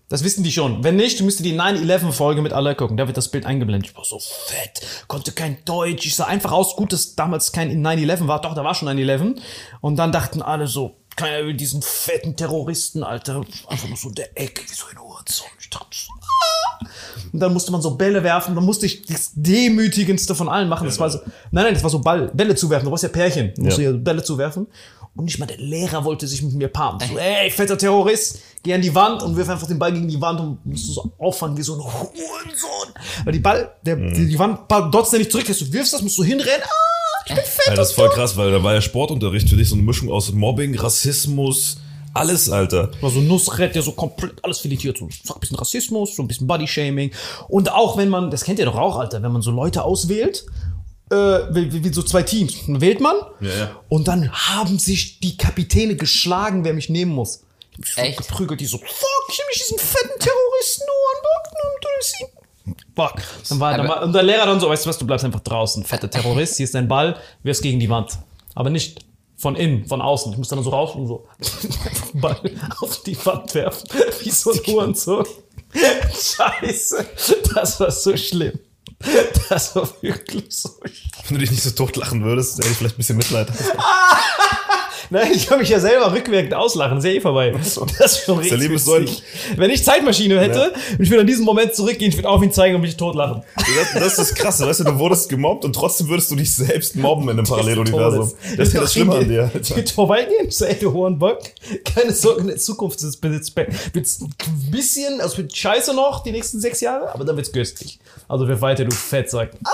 [0.08, 0.84] Das wissen die schon.
[0.84, 2.96] Wenn nicht, müsst ihr die 9-11-Folge mit Allah gucken.
[2.96, 3.90] Da wird das Bild eingeblendet.
[3.90, 6.06] Ich war so fett, konnte kein Deutsch.
[6.06, 6.76] Ich sah einfach aus.
[6.76, 8.40] Gut, dass damals kein 9-11 war.
[8.40, 9.36] Doch, da war schon 9-11.
[9.80, 13.42] Und dann dachten alle so, keiner will diesen fetten Terroristen, Alter.
[13.68, 15.48] Einfach nur so in der Ecke, wie so ein Hurensohn.
[15.58, 15.88] Ich dachte
[16.20, 16.86] ah.
[17.32, 18.54] Und dann musste man so Bälle werfen.
[18.54, 20.86] Dann musste ich das demütigendste von allen machen.
[20.86, 21.18] Das war so,
[21.50, 22.84] nein, nein, das war so Ball, Bälle zuwerfen.
[22.84, 23.52] Du brauchst ja Pärchen.
[23.56, 23.90] Du musst ja.
[23.92, 24.68] Bälle zuwerfen.
[25.16, 27.00] Und nicht mal der Lehrer wollte sich mit mir paaren.
[27.00, 30.20] So, ey, fetter Terrorist, geh an die Wand und wirf einfach den Ball gegen die
[30.20, 32.92] Wand und musst du so auffangen wie so ein Hurensohn.
[33.24, 35.46] Weil die Ball, der, die, die Wand dotzt ja nicht zurück.
[35.46, 36.62] Du wirfst das, musst du hinrennen.
[36.62, 37.68] Ah, ich bin fett.
[37.68, 40.11] Ja, das ist voll krass, weil da war ja Sportunterricht für dich so eine Mischung
[40.11, 41.79] aus Mobbing, Rassismus,
[42.12, 42.90] alles, Alter.
[43.00, 44.98] war so Nussret, der so komplett alles filetiert.
[44.98, 47.11] So ein bisschen Rassismus, so ein bisschen Bodyshaming.
[47.48, 50.46] Und auch wenn man, das kennt ihr doch auch, Alter, wenn man so Leute auswählt,
[51.10, 51.14] äh,
[51.54, 53.80] wie, wie, wie so zwei Teams, dann wählt man Ja, ja.
[53.88, 57.42] und dann haben sich die Kapitäne geschlagen, wer mich nehmen muss.
[57.78, 58.18] Ich Echt?
[58.18, 58.86] geprügelt, die so, fuck,
[59.30, 62.26] ich hab mich diesen fetten Terroristen nur an Bock genommen, du bist ihn.
[62.96, 63.22] Fuck.
[63.48, 65.40] Dann war, dann war, und der Lehrer dann so, weißt du was, du bleibst einfach
[65.40, 68.18] draußen, fetter Terrorist, hier ist dein Ball, wirfst gegen die Wand.
[68.54, 69.04] Aber nicht
[69.36, 70.32] von innen, von außen.
[70.32, 71.28] Ich muss dann so raus und so
[72.14, 72.40] Ball
[72.80, 73.88] auf die Wand werfen,
[74.20, 75.26] wie so ein Hurensohn.
[75.76, 77.06] Scheiße,
[77.54, 78.58] das war so schlimm.
[79.48, 80.70] Das war wirklich so.
[80.80, 83.48] Wenn du dich nicht so totlachen würdest, hätte ich vielleicht ein bisschen Mitleid.
[85.10, 86.98] Nein, ich kann mich ja selber rückwirkend auslachen.
[86.98, 87.52] Ist ja eh vorbei.
[87.52, 88.58] Das ist schon richtig.
[88.58, 89.22] Leben ist witzig.
[89.56, 92.52] Wenn ich Zeitmaschine hätte, und ich würde an diesen Moment zurückgehen, ich würde auf ihn
[92.52, 93.42] zeigen und mich totlachen.
[93.56, 96.52] Das, das ist das Krasse, weißt du, du wurdest gemobbt und trotzdem würdest du dich
[96.52, 98.32] selbst mobben in einem Paralleluniversum.
[98.56, 99.50] Das ist ja das Schlimme an dir.
[99.60, 101.38] Ich würde vorbeigehen, so, ey, du Hornbock,
[101.84, 106.80] keine Sorge, in der Zukunft wird's ein bisschen, also wird scheiße noch, die nächsten sechs
[106.80, 107.98] Jahre, aber dann wird's köstlich.
[108.28, 109.50] Also wer weiter, du Fettsack.
[109.64, 109.70] Ah,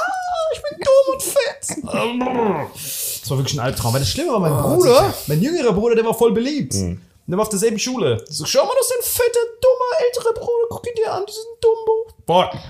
[0.54, 3.02] ich bin dumm und fett.
[3.22, 3.92] Das war wirklich ein Albtraum.
[3.94, 6.74] Weil das Schlimme war, mein Bruder, mein jüngerer Bruder, der war voll beliebt.
[6.74, 8.22] Der war auf derselben Schule.
[8.28, 10.66] Ich so, schau mal, das ist ein fetter, dummer, älterer Bruder.
[10.70, 12.06] Guck ihn dir an, diesen Dumbo.
[12.26, 12.60] Fuck.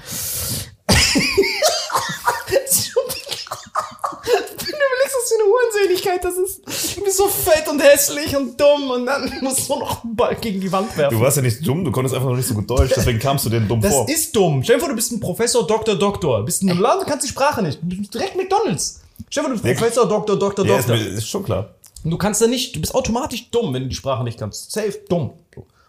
[4.24, 5.52] Du überlegst, was für eine
[5.88, 6.96] Unseligkeit das ist.
[6.96, 10.36] Du bist so fett und hässlich und dumm und dann musst du noch einen Ball
[10.36, 11.16] gegen die Wand werfen.
[11.16, 13.44] Du warst ja nicht dumm, du konntest einfach noch nicht so gut Deutsch, deswegen kamst
[13.46, 14.08] du denen dumm Das vor.
[14.08, 14.62] ist dumm.
[14.62, 16.38] Stell dir vor, du bist ein Professor, Doktor, Doktor.
[16.40, 17.78] Du bist in einem Land, du kannst die Sprache nicht.
[17.82, 19.00] Du bist direkt McDonalds.
[19.30, 21.04] Vor, du bist Professor, Doktor, Doktor, ja, ist, Doktor.
[21.04, 21.74] mir- ist schon klar.
[22.04, 24.72] Und du kannst da nicht, du bist automatisch dumm, wenn du die Sprache nicht kannst.
[24.72, 25.30] Safe, dumm.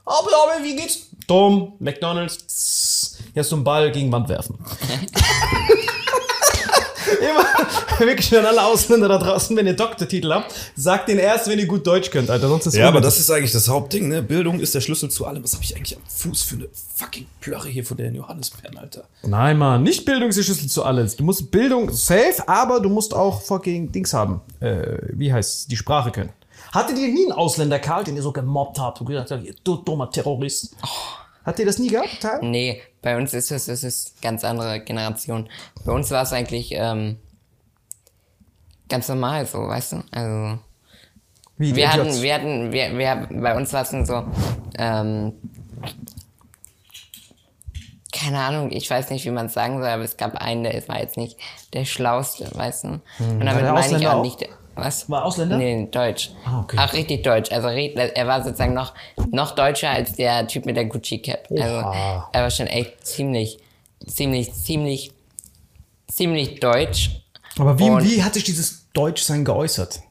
[0.05, 1.07] Aber, aber, wie geht's?
[1.27, 3.17] Dumm, McDonalds, tss.
[3.33, 4.57] hier hast du einen Ball gegen Wand werfen.
[7.15, 7.45] Immer,
[7.99, 11.67] wirklich an alle Ausländer da draußen, wenn ihr Doktortitel habt, sagt den erst, wenn ihr
[11.67, 12.47] gut Deutsch könnt, Alter.
[12.47, 14.23] Sonst ist Ja, aber das ist eigentlich das Hauptding, ne?
[14.23, 15.43] Bildung ist der Schlüssel zu allem.
[15.43, 19.03] Was habe ich eigentlich am Fuß für eine fucking Plörre hier von den Johannisbeeren, Alter?
[19.23, 21.15] Nein, Mann, nicht Bildung ist der Schlüssel zu alles.
[21.15, 24.41] Du musst Bildung safe, aber du musst auch fucking Dings haben.
[24.59, 26.29] Äh, wie heißt die Sprache können.
[26.71, 29.53] Hattet ihr nie einen Ausländer, Karl, den ihr so gemobbt habt und gesagt habt, ihr
[29.63, 30.75] du dummer Terrorist?
[31.45, 32.39] Habt ihr das nie gehabt, Karl?
[32.41, 35.49] Nee, bei uns ist es, es ist ganz andere Generation.
[35.85, 37.17] Bei uns war es eigentlich ähm,
[38.87, 40.03] ganz normal so, weißt du?
[40.11, 40.59] Also
[41.57, 44.25] Wie, wir hatten, wir hatten, wir, wir, bei uns war es so,
[44.77, 45.33] ähm,
[48.13, 50.87] keine Ahnung, ich weiß nicht, wie man es sagen soll, aber es gab einen, der
[50.87, 51.37] war jetzt nicht
[51.73, 52.87] der Schlauste, weißt du?
[53.19, 54.23] Und damit meine ich auch auch?
[54.23, 55.09] nicht, was?
[55.09, 55.57] War Ausländer?
[55.57, 56.31] Nee, Deutsch.
[56.45, 56.77] Ah, okay.
[56.79, 57.51] Ach, richtig Deutsch.
[57.51, 58.93] Also er war sozusagen noch,
[59.31, 61.47] noch deutscher als der Typ mit der Gucci-Cap.
[61.51, 61.63] Also
[62.33, 63.57] er war schon echt ziemlich,
[64.07, 65.11] ziemlich, ziemlich,
[66.11, 67.21] ziemlich deutsch.
[67.59, 70.01] Aber wie, Und- wie hat sich dieses Deutschsein geäußert?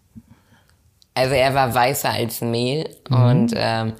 [1.14, 3.92] Also er war weißer als Mehl und ähm,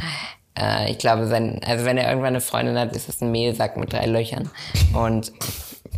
[0.59, 3.77] äh, ich glaube, sein, also wenn er irgendwann eine Freundin hat, ist es ein Mehlsack
[3.77, 4.49] mit drei Löchern.
[4.95, 5.31] Und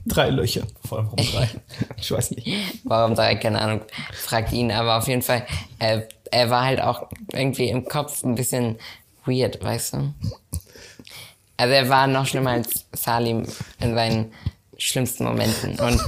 [0.07, 0.67] Drei Löcher.
[0.87, 1.49] Vor allem warum drei?
[1.97, 2.49] ich weiß nicht.
[2.85, 3.81] warum drei, keine Ahnung,
[4.13, 5.47] fragt ihn, aber auf jeden Fall,
[5.79, 8.77] äh, er war halt auch irgendwie im Kopf ein bisschen
[9.25, 10.15] weird, weißt du?
[11.57, 13.47] Also er war noch schlimmer als Salim
[13.81, 14.33] in seinen
[14.77, 15.79] schlimmsten Momenten.
[15.79, 16.01] Und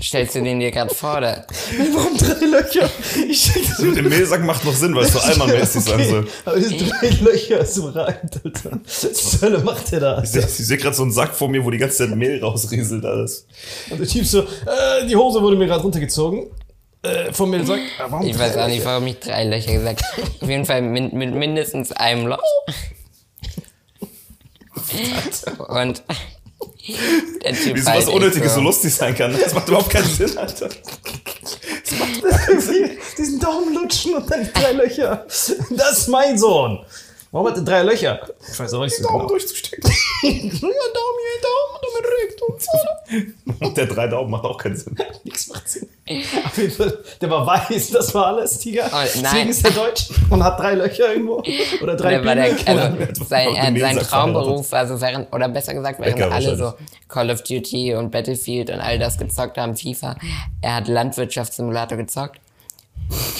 [0.00, 1.46] stellst du den dir gerade vor, oder?
[1.92, 2.88] Warum drei Löcher?
[3.28, 6.28] Ich das Mit dem Mehlsack macht noch Sinn, weil es so Alman-mäßig sein soll.
[6.44, 8.80] Aber diese drei Löcher ist überragend, Alter.
[8.84, 10.22] Was zur Hölle macht der da?
[10.22, 13.04] Ich sehe seh gerade so einen Sack vor mir, wo die ganze Zeit Mehl rausrieselt
[13.04, 13.46] alles.
[13.90, 16.46] Und der Typ so, äh, die Hose wurde mir gerade runtergezogen.
[17.02, 20.22] Äh, mir sagt, äh, warum Ich weiß auch nicht, warum ich drei Löcher gesagt habe.
[20.40, 22.38] Auf jeden Fall mit, mit mindestens einem Loch.
[25.68, 26.02] Und
[26.86, 29.36] Wie so was echt Unnötiges so lustig sein kann.
[29.38, 30.68] Das macht überhaupt keinen Sinn, Alter.
[33.18, 35.26] Diesen Daumen lutschen und dann die drei Löcher.
[35.26, 36.84] Das ist mein Sohn.
[37.34, 38.20] Warum hat er drei Löcher?
[38.48, 39.28] Ich weiß auch nicht so Daumen genau.
[39.28, 39.90] durchzustecken.
[40.22, 43.66] Ja, Daumen hier, Daumen, damit regt und so.
[43.66, 44.96] Und der drei Daumen macht auch keinen Sinn.
[45.24, 45.88] Nichts macht Sinn.
[46.44, 48.86] Auf jeden Fall, der war weiß, das war alles, Tiger.
[48.86, 49.08] Oh, nein.
[49.20, 51.42] Deswegen ist er deutsch und hat drei Löcher irgendwo.
[51.82, 53.08] Oder drei Der der, Pimmel.
[53.08, 56.74] also sein, er, sein Traumberuf war so während, oder besser gesagt, während Bäcker alle so.
[57.08, 60.16] Call of Duty und Battlefield und all das gezockt haben, FIFA.
[60.62, 62.40] Er hat Landwirtschaftssimulator gezockt.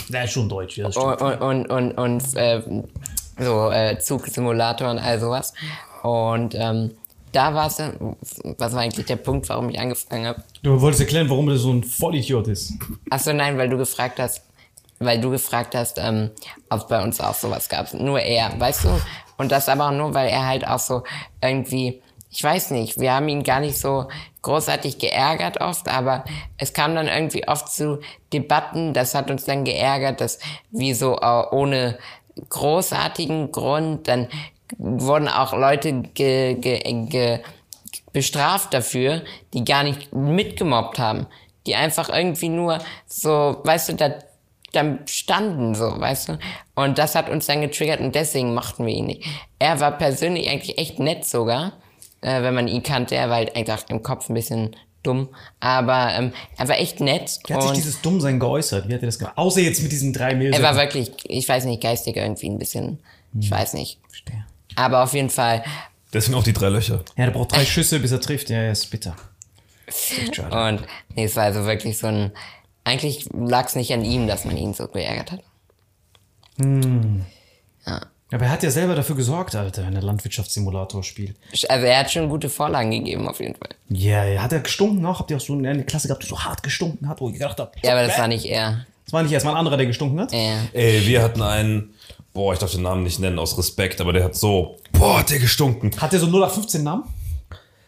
[0.08, 2.60] Der ist schon deutsch, ja, das und, und, und, und, und äh,
[3.38, 5.52] so äh, Zugsimulator und all sowas.
[6.02, 6.90] Und ähm,
[7.32, 7.78] da war es,
[8.58, 10.42] was war eigentlich der Punkt, warum ich angefangen habe?
[10.62, 12.74] Du wolltest erklären, warum er so ein Vollidiot ist.
[13.10, 14.42] Achso, nein, weil du gefragt hast,
[15.00, 16.30] weil du gefragt hast, ähm,
[16.70, 17.92] ob es bei uns auch sowas gab.
[17.94, 19.00] Nur er, weißt du?
[19.36, 21.02] Und das aber auch nur, weil er halt auch so
[21.42, 24.06] irgendwie, ich weiß nicht, wir haben ihn gar nicht so
[24.42, 26.24] großartig geärgert oft, aber
[26.58, 28.00] es kam dann irgendwie oft zu
[28.32, 30.38] Debatten, das hat uns dann geärgert, dass
[30.70, 31.98] wie so äh, ohne
[32.48, 34.28] großartigen Grund, dann
[34.78, 37.40] wurden auch Leute ge, ge, ge,
[38.12, 41.26] bestraft dafür, die gar nicht mitgemobbt haben,
[41.66, 44.14] die einfach irgendwie nur so, weißt du, da
[44.74, 46.38] dann standen so, weißt du?
[46.74, 49.24] Und das hat uns dann getriggert und deswegen mochten wir ihn nicht.
[49.58, 51.74] Er war persönlich eigentlich echt nett sogar,
[52.20, 53.14] äh, wenn man ihn kannte.
[53.14, 55.28] Er war halt einfach im Kopf ein bisschen dumm,
[55.60, 57.38] aber ähm, er war echt nett.
[57.46, 58.88] Wie hat sich dieses Dummsein geäußert?
[58.88, 59.36] Wie hat er das gemacht?
[59.36, 60.52] Außer jetzt mit diesen drei Mehl.
[60.52, 62.98] er war wirklich, ich weiß nicht, geistig irgendwie ein bisschen,
[63.38, 64.00] ich weiß nicht.
[64.76, 65.62] Aber auf jeden Fall.
[66.12, 67.04] Deswegen auch die drei Löcher.
[67.16, 68.50] Ja, der braucht drei Schüsse, bis er trifft.
[68.50, 69.16] Ja, ja, ist bitter.
[69.86, 70.56] Ist echt schade.
[70.56, 72.32] Und nee, es war also wirklich so ein.
[72.84, 75.40] Eigentlich lag es nicht an ihm, dass man ihn so geärgert hat.
[78.32, 81.36] Aber er hat ja selber dafür gesorgt, Alter, wenn er Landwirtschaftssimulator spielt.
[81.68, 83.68] Also er hat schon gute Vorlagen gegeben, auf jeden Fall.
[83.88, 85.20] Ja, ja, hat er gestunken noch?
[85.20, 87.60] Habt ihr auch so eine Klasse gehabt, die so hart gestunken hat, wo ihr gedacht
[87.60, 88.86] habt, Ja, aber das war nicht er.
[89.04, 90.32] das war nicht erstmal ein anderer, der gestunken hat?
[90.32, 90.56] Ja.
[90.72, 91.94] Ey, wir hatten einen,
[92.32, 95.30] boah, ich darf den Namen nicht nennen aus Respekt, aber der hat so, boah, hat
[95.30, 95.92] der gestunken.
[96.00, 97.04] Hat er so 0815 Namen?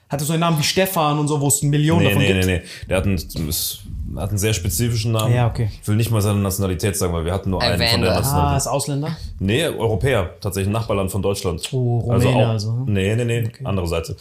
[0.09, 2.33] Hat er so einen Namen wie Stefan und so, wo es Millionen Nee, davon nee,
[2.33, 2.47] gibt?
[2.47, 2.63] nee, nee.
[2.89, 3.19] Der hat einen,
[4.17, 5.35] hat einen sehr spezifischen Namen.
[5.35, 5.69] Ja, okay.
[5.83, 8.13] Ich will nicht mal seine Nationalität sagen, weil wir hatten nur einen von der Evander.
[8.13, 8.59] Ah, Nationalität.
[8.59, 9.17] ist Ausländer?
[9.41, 10.31] Nee, Europäer.
[10.41, 11.69] Tatsächlich ein Nachbarland von Deutschland.
[11.73, 12.85] Oh, Rumäne auch, also, ne?
[12.87, 13.51] Nee, nee, nee.
[13.65, 14.17] Andere Seite.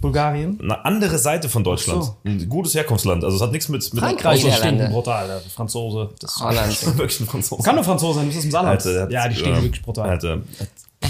[0.00, 0.58] Bulgarien?
[0.62, 2.04] Eine andere Seite von Deutschland.
[2.06, 3.22] Ach Ein gutes Herkunftsland.
[3.22, 5.42] Also es hat nichts mit, mit Frankreich stinken brutal.
[5.54, 6.08] Franzose.
[6.20, 6.86] Das Holland.
[6.96, 7.62] wirklich ein Franzose.
[7.62, 8.86] kann nur Franzose sein, das ist im Saarland.
[8.86, 10.08] Alter, ja, die stinken ja, wirklich brutal.
[10.08, 10.38] Alter.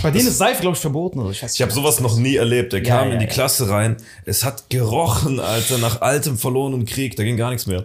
[0.03, 1.19] Bei denen ist Seife, glaube ich, verboten.
[1.19, 1.31] Oder?
[1.31, 2.73] Ich, Ich habe sowas noch nie erlebt.
[2.73, 3.33] Der Ja, kam ja, in die ja.
[3.33, 3.97] Klasse rein.
[4.25, 7.17] Es hat gerochen, Alter, nach altem verlorenen Krieg.
[7.17, 7.85] Da ging gar nichts mehr.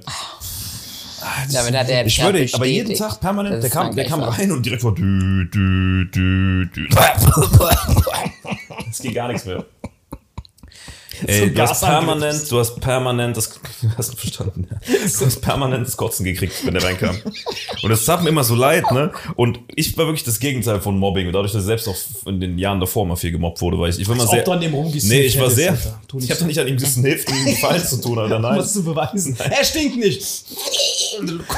[1.52, 4.66] Damit hat er Ich bestätigt, aber jeden Tag permanent, der kam, der kam rein und
[4.66, 6.88] direkt war dü, dü, dü, dü.
[8.89, 9.66] Es ging gar nichts mehr.
[11.26, 13.60] Ey, du hast permanent, du hast permanent das,
[13.97, 14.78] hast du verstanden, ja.
[15.19, 17.15] Du hast permanent das Kotzen gekriegt, wenn der reinkam.
[17.82, 19.12] Und das tat mir immer so leid, ne?
[19.36, 21.28] Und ich war wirklich das Gegenteil von Mobbing.
[21.28, 23.89] Und dadurch, dass ich selbst auch in den Jahren davor mal viel gemobbt wurde, weil
[23.91, 24.43] ich, ich war mal sehr.
[24.43, 25.73] du an dem Nee, ich war sehr.
[25.73, 28.39] Ich habe doch nicht an ihm gesnifft, um einen Gefallen zu tun, Alter.
[28.43, 28.60] Nein.
[28.60, 29.38] was zu beweisen.
[29.39, 30.45] Er stinkt nicht.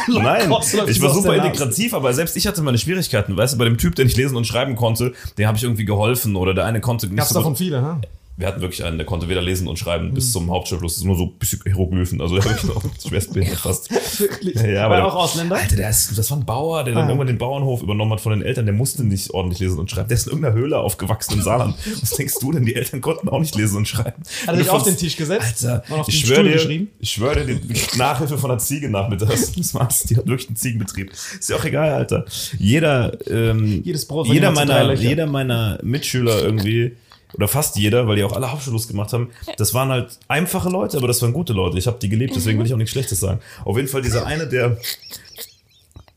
[0.07, 0.51] Nein,
[0.87, 3.35] ich ihm war super integrativ, aber selbst ich hatte meine Schwierigkeiten.
[3.35, 5.85] Weißt du, bei dem Typ, der nicht lesen und schreiben konnte, dem habe ich irgendwie
[5.85, 8.01] geholfen oder der eine konnte nicht Gab's so davon viele, ha?
[8.37, 10.13] Wir hatten wirklich einen, der konnte weder lesen und schreiben Mhm.
[10.13, 10.93] bis zum Hauptschulabschluss.
[10.95, 12.19] Das ist nur so ein bisschen Hieroglyphen.
[12.19, 13.89] Also der war wirklich noch schwerstbehindert fast.
[14.19, 14.55] Wirklich.
[14.55, 15.55] Ja, aber der- auch Ausländer?
[15.55, 17.07] Alter, der ist, das war ein Bauer, der dann Ah.
[17.07, 18.65] irgendwann den Bauernhof übernommen hat von den Eltern.
[18.65, 20.09] Der musste nicht ordentlich lesen und schreiben.
[20.09, 21.75] Der ist in irgendeiner Höhle aufgewachsen im Saarland.
[22.01, 22.65] Was denkst du denn?
[22.65, 24.21] Die Eltern konnten auch nicht lesen und schreiben.
[24.47, 25.65] Hat er sich auf den Tisch gesetzt?
[25.65, 29.53] Alter, Und auf ich schwöre dir, ich schwöre dir, die Nachhilfe von der Ziege nachmittags.
[29.55, 30.03] Das war's.
[30.03, 31.11] Die hat wirklich einen Ziegenbetrieb.
[31.11, 32.25] Ist ja auch egal, Alter.
[32.59, 36.97] Jeder, ähm, Jedes Brot jeder meiner, jeder meiner Mitschüler irgendwie,
[37.33, 40.97] oder fast jeder, weil die auch alle Hauptschulschluss gemacht haben, das waren halt einfache Leute,
[40.97, 41.77] aber das waren gute Leute.
[41.77, 43.39] Ich habe die geliebt, deswegen will ich auch nichts Schlechtes sagen.
[43.63, 44.77] Auf jeden Fall dieser eine, der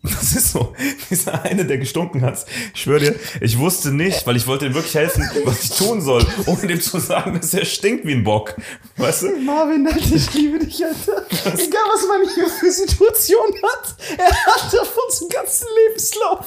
[0.03, 0.75] das ist so.
[1.11, 2.47] Dieser eine, der gestunken hat.
[2.75, 6.01] Ich schwöre dir, ich wusste nicht, weil ich wollte ihm wirklich helfen, was ich tun
[6.01, 8.55] soll, ohne dem zu sagen, dass er stinkt wie ein Bock.
[8.97, 9.37] Weißt du?
[9.41, 11.25] Marvin, Alter, ich liebe dich, Alter.
[11.47, 16.47] Egal, was man hier für Situation hat, er hat davon zum ganzen Lebenslauf.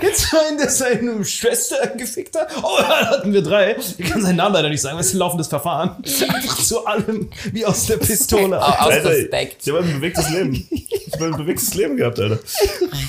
[0.00, 2.50] Jetzt meint er seine Schwester gefickt hat.
[2.62, 3.76] Oh, da hatten wir drei.
[3.98, 5.96] Ich kann seinen Namen leider nicht sagen, weil es ist ein laufendes Verfahren.
[6.02, 8.58] Einfach zu allem, wie aus der Pistole.
[8.60, 9.56] Au- Aus Respekt.
[9.66, 10.66] ich habe ein bewegtes Leben.
[10.70, 12.38] Ich habe ein bewegtes Leben gehabt, Alter.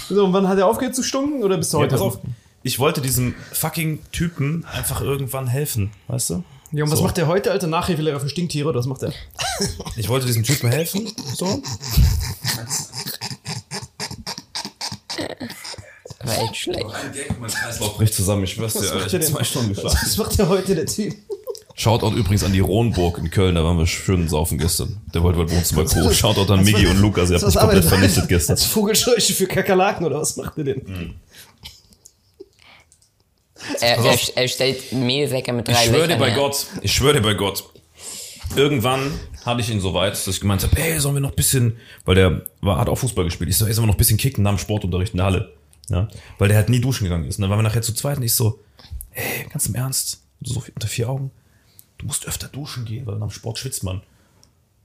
[0.10, 1.92] So, und wann hat er aufgehört zu stunken oder bis Ja, heute?
[1.92, 2.20] pass auf.
[2.64, 6.44] Ich wollte diesem fucking Typen einfach irgendwann helfen, weißt du?
[6.74, 7.06] Ja, und was So.
[7.06, 7.68] macht er heute, Alter?
[7.68, 9.14] Nachhilfelehrer für Stinktiere oder was macht er?
[9.96, 11.62] Ich wollte diesem Typen helfen, so.
[16.24, 16.86] War echt schlecht.
[17.40, 19.00] Mein Kreislauf bricht zusammen, ich schwör's dir, Was Alter.
[19.04, 19.98] macht Ich hab zwei Stunden geschlafen.
[20.04, 21.16] Was macht er heute, der Typ?
[21.80, 25.00] Shoutout übrigens an die Rohnburg in Köln, da waren wir schön saufen gestern.
[25.14, 26.12] Der wollte wohl Wohnzimmer Co.
[26.12, 27.90] Shoutout an Migi und Lukas, ihr habt mich komplett er?
[27.90, 28.54] vernichtet gestern.
[28.54, 30.82] Als Vogelscheuche für Kakerlaken oder was macht er denn?
[30.88, 31.14] Hm.
[33.80, 36.32] Er, er, er stellt Mehlsäcke mit drei Ich schwöre dir bei.
[36.32, 37.64] Gott, ich schwöre dir bei Gott.
[38.56, 39.12] Irgendwann
[39.46, 41.78] hatte ich ihn so weit, dass ich gemeint habe, ey, sollen wir noch ein bisschen,
[42.06, 43.52] weil der war, hat auch Fußball gespielt.
[43.52, 45.54] Ich so, ey, sollen wir noch ein bisschen kicken nach dem Sportunterricht in der Halle.
[45.90, 46.08] Ja,
[46.40, 47.38] weil der halt nie duschen gegangen ist.
[47.38, 48.60] Und dann waren wir nachher zu zweit und ich so,
[49.12, 51.32] ey, ganz im Ernst, so viel, unter vier Augen,
[51.98, 54.02] du musst öfter duschen gehen, weil nach dem Sport schwitzt man.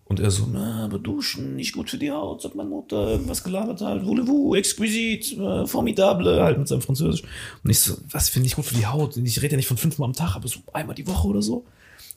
[0.04, 3.42] Und er so, na, aber duschen, nicht gut für die Haut, sagt meine Mutter, irgendwas
[3.44, 7.22] gelabert halt, voulez-vous, exquisit, äh, formidable, halt mit seinem Französisch.
[7.64, 9.16] Und ich so, was finde ich gut für die Haut?
[9.16, 11.64] Ich rede ja nicht von fünfmal am Tag, aber so einmal die Woche oder so.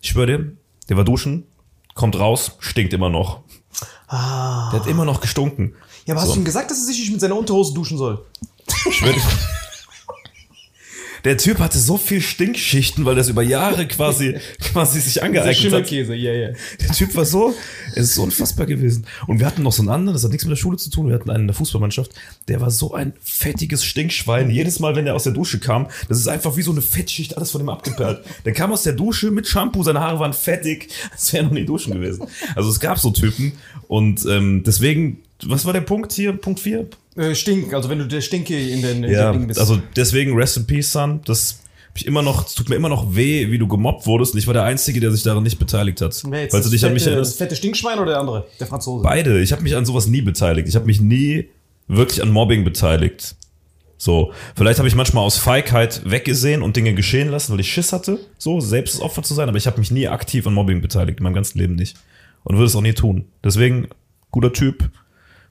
[0.02, 0.52] Ich schwöre dir,
[0.90, 1.46] Der war duschen,
[1.94, 3.42] kommt raus, stinkt immer noch.
[4.08, 4.72] Ah.
[4.72, 5.76] Der hat immer noch gestunken.
[6.06, 6.34] Ja, aber hast So.
[6.36, 8.26] du ihm gesagt, dass er sich nicht mit seiner Unterhose duschen soll?
[8.68, 9.16] Ich würd-
[11.26, 15.92] Der Typ hatte so viel Stinkschichten, weil das über Jahre quasi, quasi sich angeeignet hat.
[15.92, 16.50] ja, ja.
[16.80, 17.54] Der Typ war so,
[17.96, 19.08] es ist so unfassbar gewesen.
[19.26, 21.08] Und wir hatten noch so einen anderen, das hat nichts mit der Schule zu tun,
[21.08, 22.12] wir hatten einen in der Fußballmannschaft,
[22.48, 24.52] der war so ein fettiges Stinkschwein.
[24.52, 27.36] Jedes Mal, wenn er aus der Dusche kam, das ist einfach wie so eine Fettschicht,
[27.38, 28.24] alles von ihm abgeperlt.
[28.46, 31.54] Der kam aus der Dusche mit Shampoo, seine Haare waren fettig, als wäre er noch
[31.54, 32.28] nie duschen gewesen.
[32.56, 33.54] Also es gab so Typen
[33.88, 36.34] und ähm, deswegen, was war der Punkt hier?
[36.34, 36.88] Punkt 4?
[37.18, 39.60] Äh, Stink, also wenn du der Stinke in den, in Ja, den Ding bist.
[39.60, 41.22] also deswegen Rest in Peace, Son.
[41.26, 41.60] Das
[41.98, 44.34] ich immer noch, es tut mir immer noch weh, wie du gemobbt wurdest.
[44.34, 46.14] Und ich war der Einzige, der sich daran nicht beteiligt hat.
[46.14, 47.32] Falls du dich an mich fette, erinnerst.
[47.32, 48.48] Das fette Stinkschwein oder der andere?
[48.60, 49.02] Der Franzose.
[49.04, 49.42] Beide.
[49.42, 50.68] Ich habe mich an sowas nie beteiligt.
[50.68, 51.48] Ich habe mich nie
[51.88, 53.36] wirklich an Mobbing beteiligt.
[53.98, 57.94] So, vielleicht habe ich manchmal aus Feigheit weggesehen und Dinge geschehen lassen, weil ich Schiss
[57.94, 60.82] hatte, so selbst das Opfer zu sein, aber ich habe mich nie aktiv an Mobbing
[60.82, 61.96] beteiligt, in meinem ganzen Leben nicht.
[62.44, 63.26] Und würde es auch nie tun.
[63.44, 63.88] Deswegen,
[64.32, 64.90] guter Typ.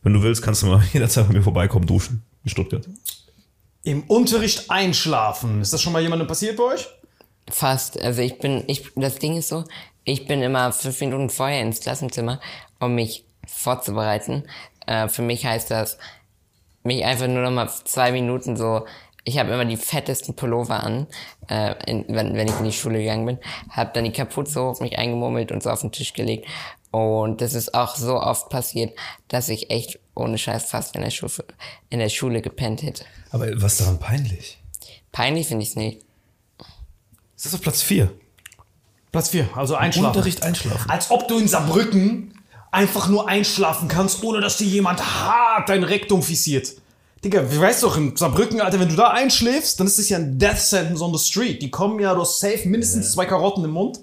[0.05, 2.23] Wenn du willst, kannst du mal jederzeit bei mir vorbeikommen, duschen.
[2.45, 2.87] In Stuttgart.
[3.83, 5.61] Im Unterricht einschlafen.
[5.61, 6.87] Ist das schon mal jemandem passiert bei euch?
[7.51, 8.01] Fast.
[8.01, 9.65] Also ich bin, ich, das Ding ist so,
[10.05, 12.41] ich bin immer fünf Minuten vorher ins Klassenzimmer,
[12.81, 14.45] um mich vorzubereiten.
[14.87, 15.99] Äh, für mich heißt das,
[16.83, 18.85] mich einfach nur noch mal zwei Minuten so,
[19.25, 21.07] ich habe immer die fettesten Pullover an,
[21.49, 23.39] äh, in, wenn, wenn ich in die Schule gegangen bin,
[23.71, 26.47] habe dann die Kapuze hoch mich eingemummelt und so auf den Tisch gelegt.
[26.95, 31.11] Und das ist auch so oft passiert, dass ich echt ohne Scheiß fast in der
[31.11, 31.33] Schule,
[31.91, 33.05] in der Schule gepennt hätte.
[33.33, 34.61] Aber was daran peinlich?
[35.11, 36.03] Peinlich finde ich es nicht.
[37.35, 38.13] Ist das auf Platz 4?
[39.11, 40.07] Platz 4, also einschlafen.
[40.07, 40.89] Unterricht einschlafen.
[40.89, 45.83] Als ob du in Saarbrücken einfach nur einschlafen kannst, ohne dass dir jemand hart dein
[45.83, 46.75] Rektum fixiert.
[47.25, 50.19] Digga, wie weißt doch, in Saarbrücken, Alter, wenn du da einschläfst, dann ist das ja
[50.19, 51.61] ein Death Sentence on the street.
[51.61, 53.99] Die kommen ja, du hast safe mindestens zwei Karotten im Mund,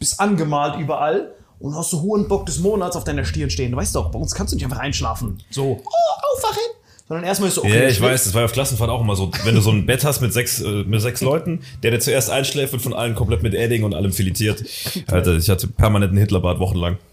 [0.00, 3.70] bist angemalt überall und hast so hohen Bock des Monats auf deiner Stirn stehen.
[3.70, 5.38] Du weißt doch, bei uns kannst du nicht einfach einschlafen.
[5.50, 6.62] So, oh, aufwachen.
[7.08, 9.16] Sondern erstmal ist so, okay, Ja, ich weiß, das war ja auf Klassenfahrt auch immer
[9.16, 9.30] so.
[9.44, 12.30] Wenn du so ein Bett hast mit sechs, äh, mit sechs Leuten, der, der zuerst
[12.30, 14.64] einschläft, wird von allen komplett mit Edding und allem filetiert.
[15.06, 16.98] Alter, ich hatte permanenten Hitlerbart wochenlang.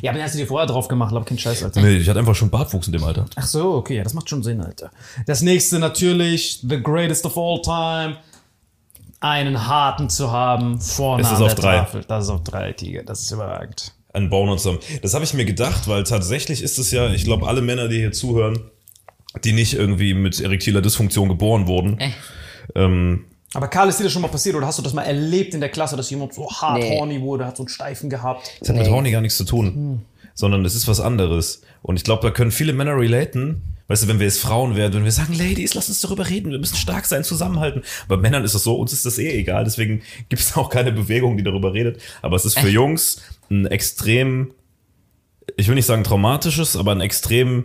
[0.00, 1.80] Ja, aber den hast du dir vorher drauf gemacht, glaub kein Scheiß, Alter.
[1.80, 3.24] Nee, ich hatte einfach schon Bartwuchs in dem Alter.
[3.34, 4.92] Ach so, okay, ja, das macht schon Sinn, Alter.
[5.26, 8.16] Das nächste natürlich, the greatest of all time,
[9.20, 11.76] einen harten zu haben vorne Es ist an auf der drei.
[11.78, 12.04] Tafel.
[12.06, 13.92] Das ist auf drei, Tiger, das ist überragend.
[14.12, 14.78] Ein zusammen.
[15.02, 17.98] Das habe ich mir gedacht, weil tatsächlich ist es ja, ich glaube, alle Männer, die
[17.98, 18.58] hier zuhören,
[19.44, 22.10] die nicht irgendwie mit erektiler Dysfunktion geboren wurden, Äh.
[22.74, 25.54] ähm, Aber Karl, ist dir das schon mal passiert oder hast du das mal erlebt
[25.54, 26.98] in der Klasse, dass jemand so hart Nee.
[26.98, 28.50] horny wurde, hat so einen Steifen gehabt?
[28.60, 28.92] Das hat mit Nee.
[28.92, 30.02] Horny gar nichts zu tun,
[30.34, 31.62] sondern es ist was anderes.
[31.82, 33.62] Und ich glaube, da können viele Männer relaten.
[33.88, 36.50] Weißt du, wenn wir jetzt Frauen wären, wenn wir sagen, Ladies, lass uns darüber reden,
[36.50, 37.82] wir müssen stark sein, zusammenhalten.
[38.06, 40.92] Bei Männern ist das so, uns ist das eh egal, deswegen gibt es auch keine
[40.92, 42.00] Bewegung, die darüber redet.
[42.20, 44.52] Aber es ist für Jungs ein extrem,
[45.56, 47.64] ich will nicht sagen traumatisches, aber ein extrem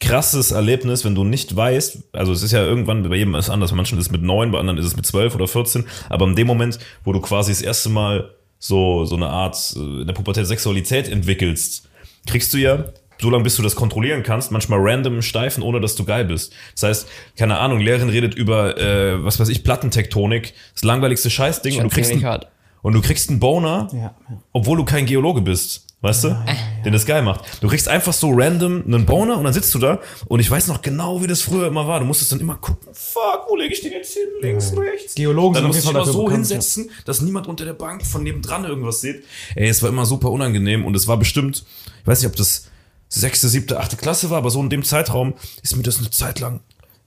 [0.00, 3.50] krasses Erlebnis, wenn du nicht weißt, also es ist ja irgendwann, bei jedem ist es
[3.50, 5.84] anders, bei manchen ist es mit neun, bei anderen ist es mit zwölf oder 14,
[6.08, 10.00] aber in dem Moment, wo du quasi das erste Mal so, so eine Art äh,
[10.00, 11.88] in der Pubertät Sexualität entwickelst,
[12.26, 12.86] kriegst du ja,
[13.20, 16.52] so lange bis du das kontrollieren kannst, manchmal random Steifen, ohne dass du geil bist.
[16.74, 21.78] Das heißt, keine Ahnung, Lehrerin redet über, äh, was weiß ich, Plattentektonik, das langweiligste Scheißding
[21.78, 22.40] und du kriegst einen,
[22.82, 24.14] und du kriegst einen Boner, Ja, ja.
[24.52, 25.84] obwohl du kein Geologe bist.
[26.00, 26.44] Weißt du?
[26.84, 27.60] Den das geil macht.
[27.60, 30.68] Du kriegst einfach so random einen Boner und dann sitzt du da und ich weiß
[30.68, 31.98] noch genau, wie das früher immer war.
[31.98, 34.22] Du musstest dann immer gucken, fuck, wo lege ich den jetzt hin?
[34.40, 35.16] Links, rechts.
[35.16, 38.22] Geologen dann musst du dich immer so bekannt, hinsetzen, dass niemand unter der Bank von
[38.22, 39.24] nebendran irgendwas sieht.
[39.56, 41.64] Ey, es war immer super unangenehm und es war bestimmt,
[42.02, 42.68] ich weiß nicht, ob das
[43.08, 46.40] sechste, siebte, achte Klasse war, aber so in dem Zeitraum ist mir das eine Zeit
[46.40, 46.60] lang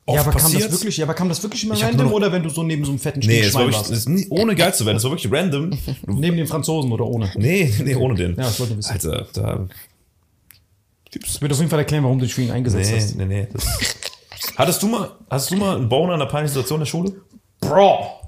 [0.06, 0.64] oft Ja, aber kam passiert.
[0.66, 2.84] das wirklich, ja, aber kam das wirklich immer Ich random oder wenn du so neben
[2.86, 4.10] so einem fetten Nee, es war wirklich, warst?
[4.10, 5.70] nie, ohne geil zu werden, es war wirklich random.
[6.08, 7.32] Neben den Franzosen oder ohne?
[7.36, 8.32] Nee, nee, ohne den.
[8.32, 8.92] Ja, das wollte ich wissen.
[8.92, 9.68] Alter, da.
[11.22, 13.16] Das wird auf jeden Fall erklären, warum du dich für ihn eingesetzt Nee, hast.
[13.18, 13.48] nee, nee.
[13.52, 13.66] Das
[14.56, 17.14] hattest du mal, hast du mal einen Boner in einer peinlichen Situation in der Schule?
[17.60, 18.21] Bro!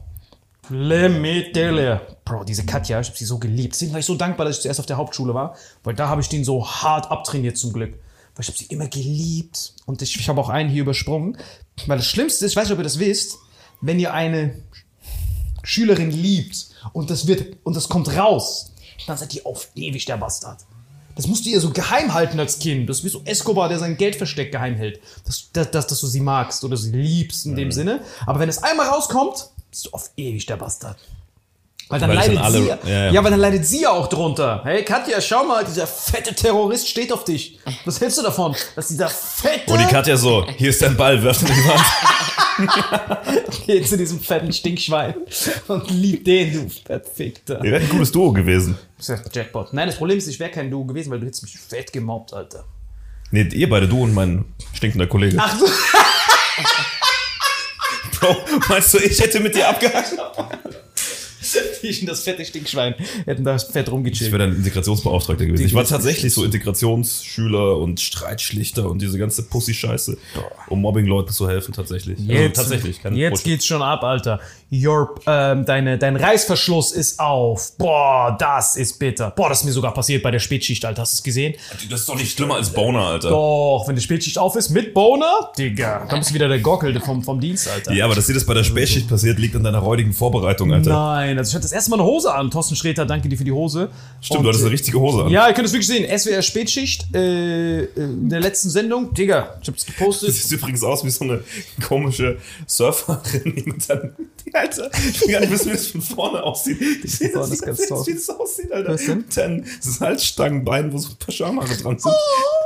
[0.74, 2.02] Le Metele.
[2.26, 3.76] Bro, diese Katja, ich hab sie so geliebt.
[3.76, 6.20] Deswegen war ich so dankbar, dass ich zuerst auf der Hauptschule war, weil da habe
[6.20, 7.94] ich den so hart abtrainiert zum Glück.
[8.36, 9.76] Weil ich habe sie immer geliebt.
[9.86, 11.38] Und ich, ich habe auch einen hier übersprungen.
[11.86, 13.38] Weil das Schlimmste ist, ich weiß nicht, ob ihr das wisst,
[13.82, 14.56] wenn ihr eine
[15.62, 18.74] Schülerin liebt und das wird und das kommt raus,
[19.06, 20.62] dann seid ihr auf ewig der Bastard.
[21.16, 22.90] Das musst du ihr so geheim halten als Kind.
[22.90, 25.00] Das ist wie so Escobar, der sein Geldversteck geheim hält.
[25.26, 28.02] Dass, dass, dass, dass du sie magst oder sie liebst in dem Sinne.
[28.26, 30.98] Aber wenn es einmal rauskommt, bist du auf ewig der Bastard.
[31.90, 33.12] Weil dann Weil leidet dann alle- sie ja, ja, ja.
[33.12, 33.24] ja.
[33.24, 34.62] weil dann leidet sie ja auch drunter.
[34.64, 37.60] Hey Katja, schau mal, dieser fette Terrorist steht auf dich.
[37.86, 38.56] Was hältst du davon?
[38.76, 41.68] Dass dieser fette Und die Katja so, hier ist dein Ball, wirf ihn in die
[41.68, 41.84] Wand.
[43.66, 45.16] Geh zu diesem fetten Stinkschwein
[45.68, 47.64] und lieb den, du Verfickter.
[47.64, 48.78] Ihr wärt ein gutes Duo gewesen.
[48.98, 49.74] Das ist ja Jackpot.
[49.74, 52.32] Nein, das Problem ist, ich wäre kein Duo gewesen, weil du hättest mich fett gemobbt,
[52.34, 52.64] Alter.
[53.32, 55.38] Nee, ihr beide, du und mein stinkender Kollege.
[55.40, 55.66] Ach so.
[58.24, 58.38] Bro,
[58.70, 60.16] meinst du, ich hätte mit dir abgehakt?
[61.82, 62.96] Ich und das fette Stinkschwein
[63.26, 64.32] hätten da fett Ich rumgechillt.
[64.32, 65.66] wäre dann Integrationsbeauftragter gewesen.
[65.66, 70.18] Ich war tatsächlich so Integrationsschüler und Streitschlichter und diese ganze Pussy-Scheiße,
[70.70, 72.20] um Mobbing-Leuten zu helfen, tatsächlich.
[72.30, 73.02] also, tatsächlich.
[73.02, 73.46] kein jetzt Bullshit.
[73.46, 74.40] geht's schon ab, Alter.
[74.72, 77.78] Your, ähm, deine, dein Reißverschluss ist auf.
[77.78, 79.32] Boah, das ist bitter.
[79.32, 81.04] Boah, das ist mir sogar passiert bei der Spätschicht, Alter.
[81.04, 81.54] Hast du es gesehen?
[81.90, 83.30] Das ist doch nicht schlimmer als Boner, Alter.
[83.30, 87.00] Doch, wenn die Spätschicht auf ist mit Boner, Digga, dann bist du wieder der Gockel
[87.02, 87.94] vom, vom Dienst, Alter.
[87.94, 90.90] Ja, aber dass dir das bei der Spätschicht passiert, liegt an deiner räudigen Vorbereitung, Alter.
[90.90, 92.50] Nein, also ich hatte das erste Mal eine Hose an.
[92.50, 93.90] Thorsten Sträter, danke dir für die Hose.
[94.22, 95.30] Stimmt, Und, du hattest eine richtige Hose an.
[95.30, 96.18] Ja, ihr könnt es wirklich sehen.
[96.18, 99.14] SWR Spätschicht äh, äh, in der letzten Sendung.
[99.14, 100.34] Digga, ich hab's gepostet.
[100.34, 101.44] siehst übrigens aus wie so eine
[101.86, 104.16] komische Surferin, dann,
[104.54, 106.80] Alter, ich will gar nicht wissen, wie das von vorne aussieht.
[107.04, 108.06] Ich sehe das nicht, ganz toll.
[108.08, 108.94] wie das aussieht, Alter.
[108.94, 109.18] Was denn?
[109.18, 112.14] Mit Dann Salzstangenbein, wo so ein paar Schamhaare dran sind.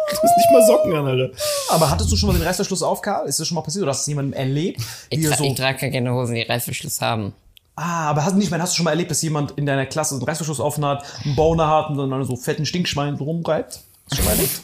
[0.09, 1.31] Du hast nicht mal Socken an, Alter.
[1.69, 3.27] Aber hattest du schon mal den Reißverschluss auf, Karl?
[3.27, 4.81] Ist das schon mal passiert oder hast du es jemandem erlebt?
[5.09, 7.33] Ich, tra so, ich trage gar keine Hosen, die Reißverschluss haben.
[7.77, 10.15] Ah, aber hast, nicht, mehr, hast du schon mal erlebt, dass jemand in deiner Klasse
[10.15, 13.79] einen Reißverschluss offen hat, einen Boner hat und dann so fetten Stinkschwein rumreibt?
[14.09, 14.61] Hast du schon mal erlebt?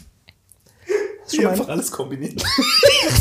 [1.23, 2.43] Hast du schon mal einfach alles kombiniert.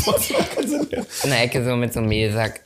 [0.05, 1.05] Das macht keinen Sinn mehr.
[1.23, 2.61] In der Ecke so mit so einem Mehlsack.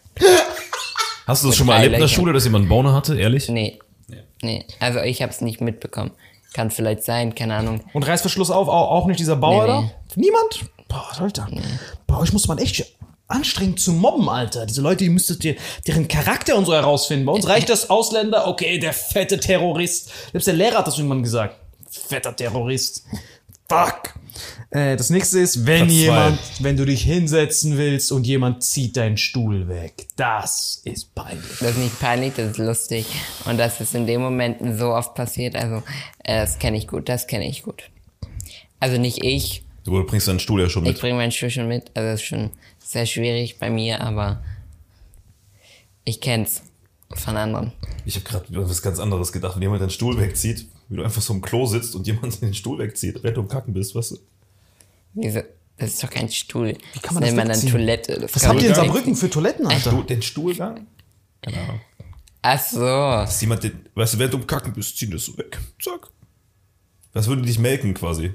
[1.28, 2.08] Hast du das Mit schon mal erlebt in der.
[2.08, 3.48] Schule, dass jemand einen Boner hatte, ehrlich?
[3.50, 3.80] Nee.
[4.42, 4.66] Nee.
[4.80, 6.12] Also ich hab's nicht mitbekommen.
[6.54, 7.82] Kann vielleicht sein, keine Ahnung.
[7.94, 9.82] Und Reißverschluss auf, auch, auch nicht dieser Bauer Nee, da?
[9.82, 9.92] nee.
[10.16, 10.66] Niemand?
[10.88, 11.48] Boah, Alter.
[12.08, 12.86] Bei euch muss man echt
[13.28, 14.66] anstrengend zu mobben, Alter.
[14.66, 15.56] Diese Leute, die müsstet ihr
[15.86, 17.26] deren Charakter und so herausfinden.
[17.26, 20.12] Bei uns reicht das Ausländer, okay, der fette Terrorist.
[20.32, 21.56] Selbst der Lehrer hat das irgendwann gesagt.
[21.90, 23.04] Fetter Terrorist.
[23.70, 24.14] Fuck.
[24.70, 25.96] Äh, das nächste ist, wenn Platz zwei.
[26.02, 30.08] jemand, wenn du dich hinsetzen willst und jemand zieht deinen Stuhl weg.
[30.16, 31.60] Das ist peinlich.
[31.60, 33.06] Das ist nicht peinlich, das ist lustig.
[33.46, 35.56] Und das ist in den Momenten so oft passiert.
[35.56, 35.84] Also,
[36.24, 37.90] äh, das kenne ich gut, das kenne ich gut.
[38.80, 41.00] Also nicht ich, Du bringst deinen Stuhl ja schon ich mit.
[41.00, 41.92] bringe meinen Stuhl schon mit.
[41.94, 42.52] Also das ist schon
[42.88, 44.42] sehr schwierig bei mir, aber
[46.06, 46.62] ich kenn's
[47.14, 47.74] von anderen.
[48.06, 49.56] Ich habe gerade über was ganz anderes gedacht.
[49.56, 52.54] Wenn jemand deinen Stuhl wegzieht, wie du einfach so im Klo sitzt und jemand den
[52.54, 54.18] Stuhl wegzieht, während du im Kacken bist, weißt du?
[55.14, 55.46] Diese,
[55.78, 56.78] das ist doch kein Stuhl.
[56.94, 57.72] Wie kann man nennt das man dann?
[57.72, 58.20] Toilette.
[58.22, 59.92] Das Was habt ihr in Saarbrücken für Toiletten, Alter?
[59.92, 60.88] Du, den Stuhlgang?
[61.42, 61.82] Keine Ahnung.
[62.42, 62.80] Ach so.
[62.80, 65.60] Dass jemand den, weißt du, während du im Kacken bist, zieh das so weg.
[65.82, 66.08] Zack.
[67.12, 68.34] Das würde dich melken quasi.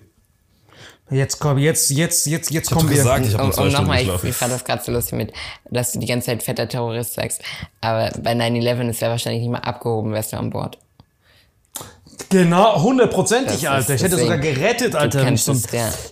[1.13, 2.97] Jetzt komm, jetzt, jetzt, jetzt, jetzt kommen wir.
[2.97, 5.33] gesagt, ich habe Um, um nochmal, ich, ich fand das gerade so lustig mit,
[5.71, 7.43] dass du die ganze Zeit fetter Terrorist sagst.
[7.81, 10.79] Aber bei 9-11 ist er wahrscheinlich nicht mal abgehoben, wärst du an Bord.
[12.29, 13.95] Genau, hundertprozentig, Alter.
[13.95, 15.63] Ich hätte sogar gerettet, Alter, du wenn ich so ein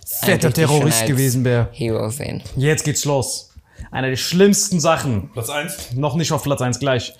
[0.05, 1.69] fetter Terrorist gewesen wäre.
[1.71, 2.43] Hero sehen.
[2.55, 3.49] Jetzt geht's los.
[3.91, 5.31] Eine der schlimmsten Sachen.
[5.33, 5.93] Platz 1.
[5.95, 7.13] Noch nicht auf Platz 1 gleich.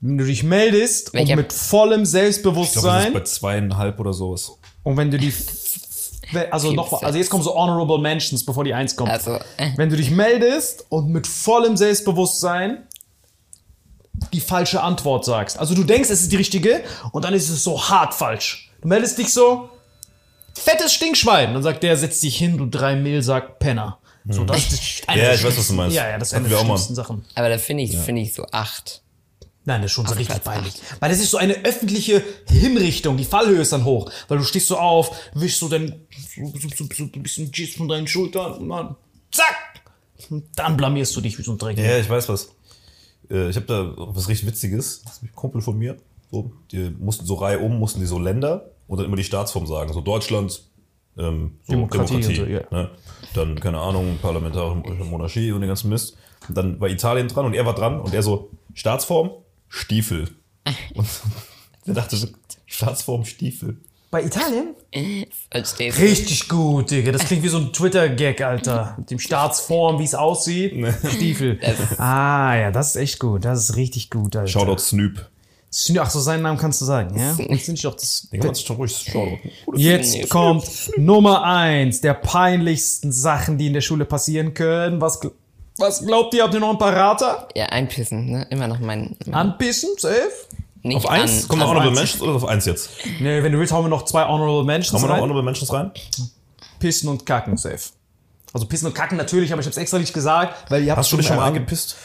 [0.00, 1.32] Wenn du dich meldest Welcher?
[1.32, 4.52] und mit vollem Ich glaube, das ist Selbstbewusstsein bei zweieinhalb oder sowas.
[4.82, 5.32] und wenn du die
[6.50, 9.10] also noch mal, also jetzt kommen so honorable Mentions, bevor die 1 kommt.
[9.10, 12.86] Also, äh, Wenn du dich meldest und mit vollem Selbstbewusstsein
[14.32, 15.58] die falsche Antwort sagst.
[15.58, 18.70] Also du denkst, es ist die richtige und dann ist es so hart falsch.
[18.80, 19.68] Du meldest dich so,
[20.54, 21.52] fettes Stinkschwein.
[21.54, 23.98] Dann sagt der, setz dich hin, du drei Mehlsack Penner.
[24.28, 25.94] So, das ist eine Ja, der ich weiß, was du meinst.
[25.94, 26.74] Ja, ja, das ist eine wir der auch mal.
[26.76, 27.24] schlimmsten Sachen.
[27.34, 29.02] aber da finde ich, finde ich so acht.
[29.66, 30.74] Nein, das ist schon so richtig Platz peinlich.
[31.00, 33.16] Weil das ist so eine öffentliche Hinrichtung.
[33.16, 34.10] Die Fallhöhe ist dann hoch.
[34.28, 37.74] Weil du stehst so auf, wischst so dein, so, so, so, so ein bisschen Jizz
[37.74, 38.96] von deinen Schultern und dann,
[39.32, 39.82] zack!
[40.30, 41.76] Und dann blamierst du dich wie so ein Dreck.
[41.78, 42.54] Ja, ich weiß was.
[43.28, 45.02] Äh, Ich habe da was richtig Witziges.
[45.02, 45.96] Das ist ein Kumpel von mir.
[46.30, 49.66] So, die mussten so Reihe um, mussten die so Länder und dann immer die Staatsform
[49.66, 49.92] sagen.
[49.92, 50.62] So Deutschland,
[51.18, 52.36] ähm, so Demokratie Demokratie.
[52.36, 52.60] so, ja.
[52.70, 52.90] ne?
[53.34, 56.16] Dann, keine Ahnung, parlamentarische Monarchie und den ganzen Mist.
[56.48, 59.30] Und dann war Italien dran und er war dran und er so, Staatsform,
[59.68, 60.28] Stiefel.
[60.94, 61.06] Und
[61.86, 62.28] er dachte so,
[62.66, 63.76] Staatsform, Stiefel.
[64.10, 64.74] Bei Italien?
[65.50, 66.02] Verstehst du?
[66.02, 67.12] Richtig gut, Digga.
[67.12, 68.94] Das klingt wie so ein Twitter-Gag, Alter.
[68.98, 70.72] Mit dem Staatsform, wie es aussieht.
[71.16, 71.58] Stiefel.
[71.98, 73.44] Ah, ja, das ist echt gut.
[73.44, 74.48] Das ist richtig gut, Alter.
[74.48, 75.28] Shoutout Snoop.
[75.98, 77.34] Ach so, seinen Namen kannst du sagen, ja?
[77.36, 78.28] Jetzt finde ich doch das.
[78.32, 79.38] Den kann man sich schon ruhig Shoutout.
[79.74, 85.00] Jetzt kommt Nummer eins der peinlichsten Sachen, die in der Schule passieren können.
[85.00, 85.32] Was, gl-
[85.78, 86.42] was glaubt ihr?
[86.42, 87.48] Habt ihr noch ein paar Rater?
[87.54, 88.46] Ja, einpissen, ne?
[88.50, 89.16] Immer noch mein.
[89.26, 89.90] mein Anpissen?
[89.98, 90.14] Safe?
[90.82, 91.42] nicht Auf eins?
[91.42, 92.90] An, Kommen noch an- Honorable Mentions oder auf eins jetzt?
[93.20, 95.22] Nee, wenn du willst, hauen wir noch zwei Honorable Mentions Kommen noch rein.
[95.22, 95.90] Honorable Mentions rein?
[96.78, 97.78] Pissen und Kacken, safe.
[98.52, 101.12] Also Pissen und Kacken natürlich, aber ich hab's extra nicht gesagt, weil ihr habt Hast
[101.12, 101.96] du dich schon mal ange angepisst?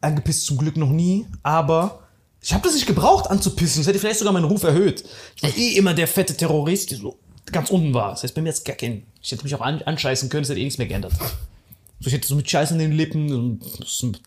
[0.00, 2.00] angepisst zum Glück noch nie, aber
[2.40, 3.80] ich habe das nicht gebraucht anzupissen.
[3.82, 5.04] Das hätte vielleicht sogar meinen Ruf erhöht.
[5.36, 7.18] Ich war eh immer der fette Terrorist, der so
[7.52, 8.10] ganz unten war.
[8.12, 9.04] Das heißt, bei mir jetzt gar kein.
[9.20, 11.12] Ich hätte mich auch an, anscheißen können, es hätte eh nichts mehr geändert.
[12.00, 13.32] So, ich hätte so mit Scheiß in den Lippen.
[13.32, 13.60] und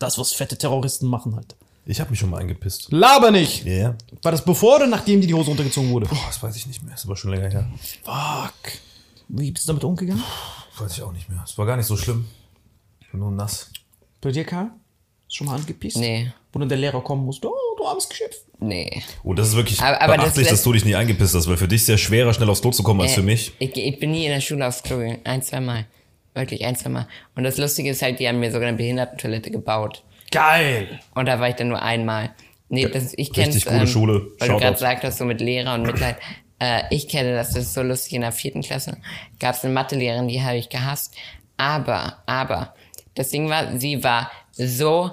[0.00, 1.56] Das, was fette Terroristen machen halt.
[1.86, 2.90] Ich habe mich schon mal eingepisst.
[2.92, 3.64] Laber nicht!
[3.66, 3.96] Ja, yeah.
[4.22, 6.06] War das bevor oder nachdem die die Hose runtergezogen wurde?
[6.06, 6.94] Boah, das weiß ich nicht mehr.
[6.94, 7.68] Das war schon länger her.
[8.02, 8.72] Fuck.
[9.28, 10.22] Wie bist du damit umgegangen?
[10.78, 11.42] Weiß ich auch nicht mehr.
[11.44, 12.26] Es war gar nicht so schlimm.
[13.00, 13.70] Ich bin nur nass.
[14.22, 14.66] Bei dir, Karl?
[14.70, 15.98] Hast du schon mal angepisst?
[15.98, 16.32] Nee.
[16.52, 17.48] Wo dann der Lehrer kommen musste.
[17.48, 18.36] Oh, du armes Geschöpf.
[18.60, 19.02] Nee.
[19.22, 21.46] Oh, das ist wirklich Aber- aber das beachtlich, dass lässt- du dich nie eingepisst hast,
[21.48, 23.52] weil für dich ist ja schwerer, schnell aufs Klo zu kommen, als für mich.
[23.58, 25.20] Ich, ich bin nie in der Schule aufs Klo gegangen.
[25.24, 25.86] Ein, zwei Mal.
[26.34, 27.06] Wirklich ein, Mal.
[27.36, 30.02] Und das Lustige ist halt, die haben mir sogar eine Behindertentoilette gebaut.
[30.32, 31.00] Geil!
[31.14, 32.30] Und da war ich dann nur einmal.
[32.68, 34.12] Nee, das, ich kenne richtig coole Schule.
[34.38, 34.60] Weil du Shoutout.
[34.60, 36.16] gerade sagtest, so mit Lehrer und Mitleid.
[36.58, 38.14] Äh, ich kenne das, das ist so lustig.
[38.14, 38.96] In der vierten Klasse
[39.38, 41.14] gab es eine Mathelehrerin, die habe ich gehasst.
[41.56, 42.74] Aber, aber,
[43.14, 45.12] das Ding war, sie war so,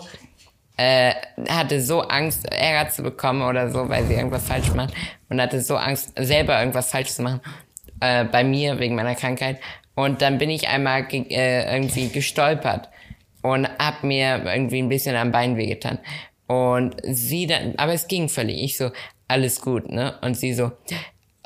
[0.78, 1.13] äh,
[1.49, 4.93] hatte so Angst, Ärger zu bekommen oder so, weil sie irgendwas falsch macht.
[5.30, 7.41] Und hatte so Angst, selber irgendwas falsch zu machen.
[7.99, 9.59] Äh, bei mir, wegen meiner Krankheit.
[9.96, 12.89] Und dann bin ich einmal ge äh, irgendwie gestolpert
[13.42, 16.00] und hab mir irgendwie ein bisschen am Bein wehgetan.
[16.48, 18.62] Und sie dann, aber es ging völlig.
[18.62, 18.92] Ich so,
[19.28, 20.16] alles gut, ne?
[20.22, 20.72] Und sie so,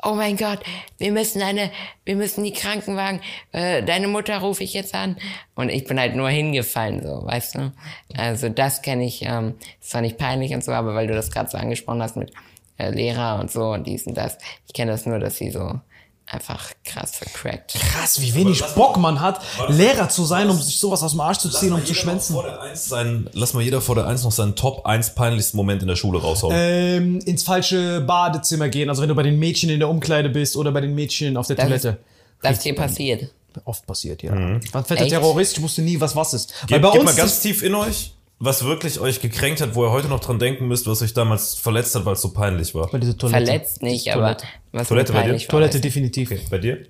[0.02, 0.60] oh mein Gott,
[0.98, 1.70] wir müssen eine,
[2.04, 3.20] wir müssen die Krankenwagen,
[3.52, 5.16] äh, deine Mutter rufe ich jetzt an.
[5.54, 7.72] Und ich bin halt nur hingefallen, so, weißt du?
[8.16, 11.30] Also das kenne ich, ähm, ist zwar nicht peinlich und so, aber weil du das
[11.30, 12.32] gerade so angesprochen hast mit
[12.78, 15.80] äh, Lehrer und so und dies und das, ich kenne das nur, dass sie so
[16.26, 17.74] einfach krass vercrackt.
[17.74, 21.38] Krass, wie wenig Bock man hat, Lehrer zu sein, um sich sowas aus dem Arsch
[21.38, 22.36] zu ziehen, um zu schwänzen.
[22.74, 25.96] Sein, lass mal jeder vor der Eins noch seinen Top 1 peinlichsten Moment in der
[25.96, 26.54] Schule raushauen.
[26.56, 30.56] Ähm, ins falsche Badezimmer gehen, also wenn du bei den Mädchen in der Umkleide bist
[30.56, 31.88] oder bei den Mädchen auf der Das Toilette.
[31.88, 31.98] ist,
[32.42, 33.30] das ist hier passiert.
[33.64, 34.32] Oft passiert, ja.
[34.32, 35.10] War ein fetter Echt?
[35.10, 36.52] Terrorist, ich wusste nie, was was ist.
[36.68, 39.74] Weil Gebt, bei gebt uns mal ganz tief in euch, was wirklich euch gekränkt hat,
[39.74, 42.32] wo ihr heute noch dran denken müsst, was euch damals verletzt hat, weil es so
[42.32, 42.90] peinlich war.
[42.90, 43.46] bei dieser Toilette.
[43.46, 44.44] Verletzt nicht, Toilette.
[44.46, 45.28] aber was Toilette mir bei dir?
[45.28, 45.50] peinlich war.
[45.52, 46.50] Toilette definitiv.
[46.50, 46.86] Bei dir?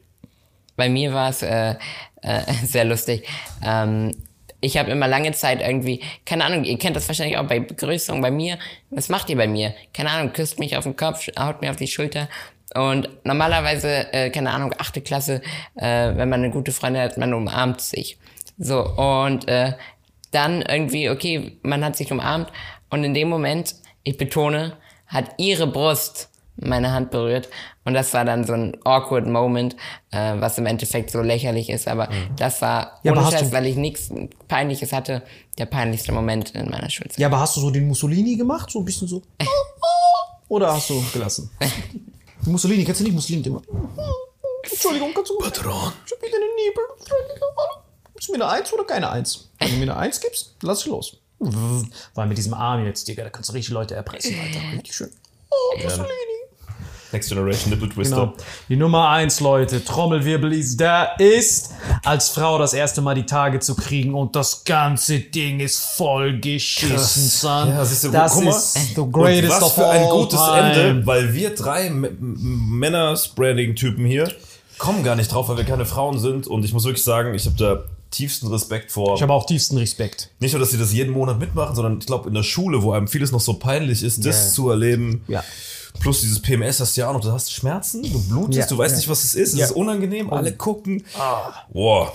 [0.76, 1.74] Bei mir war es äh,
[2.22, 3.26] äh, sehr lustig.
[3.64, 4.12] Ähm,
[4.60, 8.20] ich habe immer lange Zeit irgendwie, keine Ahnung, ihr kennt das wahrscheinlich auch bei Begrüßungen
[8.22, 8.58] bei mir.
[8.90, 9.74] Was macht ihr bei mir?
[9.94, 12.28] Keine Ahnung, küsst mich auf den Kopf, haut mir auf die Schulter.
[12.74, 15.40] Und normalerweise, äh, keine Ahnung, achte Klasse,
[15.76, 18.18] äh, wenn man eine gute Freundin hat, man umarmt sich.
[18.58, 19.74] So, und äh,
[20.36, 22.52] dann irgendwie, okay, man hat sich umarmt
[22.90, 23.74] und in dem Moment,
[24.04, 24.76] ich betone,
[25.06, 27.48] hat ihre Brust meine Hand berührt
[27.84, 29.76] und das war dann so ein awkward Moment,
[30.10, 33.76] äh, was im Endeffekt so lächerlich ist, aber das war Ja, ohne Scheiß, weil ich
[33.76, 34.10] nichts
[34.48, 35.22] Peinliches hatte,
[35.58, 37.18] der peinlichste Moment in meiner Schulzeit.
[37.18, 38.70] Ja, aber hast du so den Mussolini gemacht?
[38.70, 39.22] So ein bisschen so.
[40.48, 41.50] Oder hast du gelassen?
[42.42, 43.44] Mussolini, kennst du nicht Mussolini?
[44.70, 45.38] Entschuldigung, kannst du.
[45.38, 45.92] Patron.
[46.04, 46.84] Ich hab wieder eine Niebel.
[48.26, 49.50] Gibst du mir eine Eins oder keine Eins?
[49.60, 51.16] Wenn du mir eine Eins gibst, lass ich los.
[51.38, 54.58] Weil mit diesem Arm jetzt, Digga, da kannst du richtig Leute erpressen, Alter.
[54.72, 55.10] Richtig schön.
[55.48, 56.08] Oh, Mussolini.
[57.12, 58.16] Next Generation Nipple Twister.
[58.16, 58.34] Genau.
[58.68, 61.70] Die Nummer eins, Leute, Trommelwirbel ist da, ist
[62.04, 66.40] als Frau das erste Mal die Tage zu kriegen und das ganze Ding ist voll
[66.40, 67.68] geschissen, son.
[67.68, 68.50] Ja, siehst du, das guck mal.
[68.50, 70.72] ist the Und greatest was of für ein gutes time.
[70.72, 74.34] Ende, weil wir drei Männer-Spreading-Typen hier
[74.78, 76.48] kommen gar nicht drauf, weil wir keine Frauen sind.
[76.48, 77.84] Und ich muss wirklich sagen, ich habe da
[78.16, 79.14] tiefsten Respekt vor.
[79.16, 80.30] Ich habe auch tiefsten Respekt.
[80.40, 82.92] nicht nur, dass sie das jeden Monat mitmachen, sondern ich glaube, in der Schule, wo
[82.92, 84.52] einem vieles noch so peinlich ist, das Ja.
[84.52, 85.24] zu erleben.
[85.28, 85.44] Ja.
[86.00, 87.20] Plus dieses PMS hast du ja auch noch.
[87.22, 88.96] Du hast Schmerzen, du blutest, Ja, du weißt ja.
[88.98, 89.54] nicht, was es ist.
[89.54, 91.04] Es ist unangenehm, alle gucken.
[91.72, 92.10] Wow.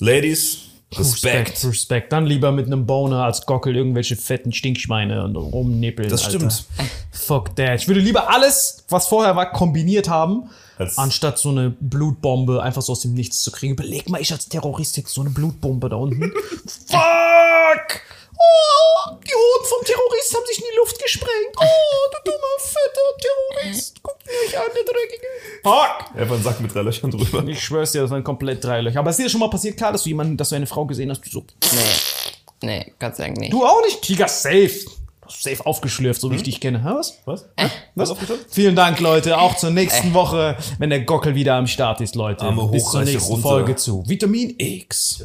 [0.00, 0.58] Ladies,
[0.98, 1.64] Respekt.
[1.64, 2.12] Respekt.
[2.12, 6.08] Dann lieber mit einem Boner als Gockel irgendwelche fetten Stinkschweine und rumnippeln.
[6.08, 6.50] Das Alter.
[6.50, 6.64] stimmt.
[7.10, 7.80] Fuck that.
[7.80, 12.82] Ich würde lieber alles, was vorher war, kombiniert haben, Als- anstatt so eine Blutbombe einfach
[12.82, 13.74] so aus dem Nichts zu kriegen.
[13.74, 16.22] Überleg mal, ich als Terrorist hätte so eine Blutbombe da unten.
[16.86, 18.00] Fuck!
[18.44, 21.56] Oh, die Hoden vom Terrorist haben sich in die Luft gesprengt.
[21.56, 23.96] Oh, du dummer, fetter Terrorist.
[24.02, 25.26] Guck mich an, der Dreckige.
[25.62, 26.16] Fuck!
[26.20, 27.44] Einfach einen Sack mit drei Löchern drüber.
[27.48, 28.98] Ich schwör's dir, das waren komplett drei Löcher.
[29.00, 31.10] Aber ist dir schon mal passiert, klar, dass du jemanden, dass du eine Frau gesehen
[31.10, 31.44] hast, du so,
[32.62, 33.52] Nee, nee, Gott sei Dank nicht.
[33.52, 34.02] du auch nicht?
[34.02, 34.68] Tiger, safe.
[35.20, 36.82] Du hast safe aufgeschlürft, so wie ich dich kenne.
[36.84, 37.18] Hä, was?
[37.24, 37.46] Was?
[37.94, 38.14] Was?
[38.50, 39.38] Vielen Dank, Leute.
[39.38, 42.44] Auch zur nächsten Woche, wenn der Gockel wieder am Start ist, Leute.
[42.44, 43.48] Arme Bis hoch, zur Reiche nächsten runter.
[43.48, 45.24] Folge zu Vitamin X.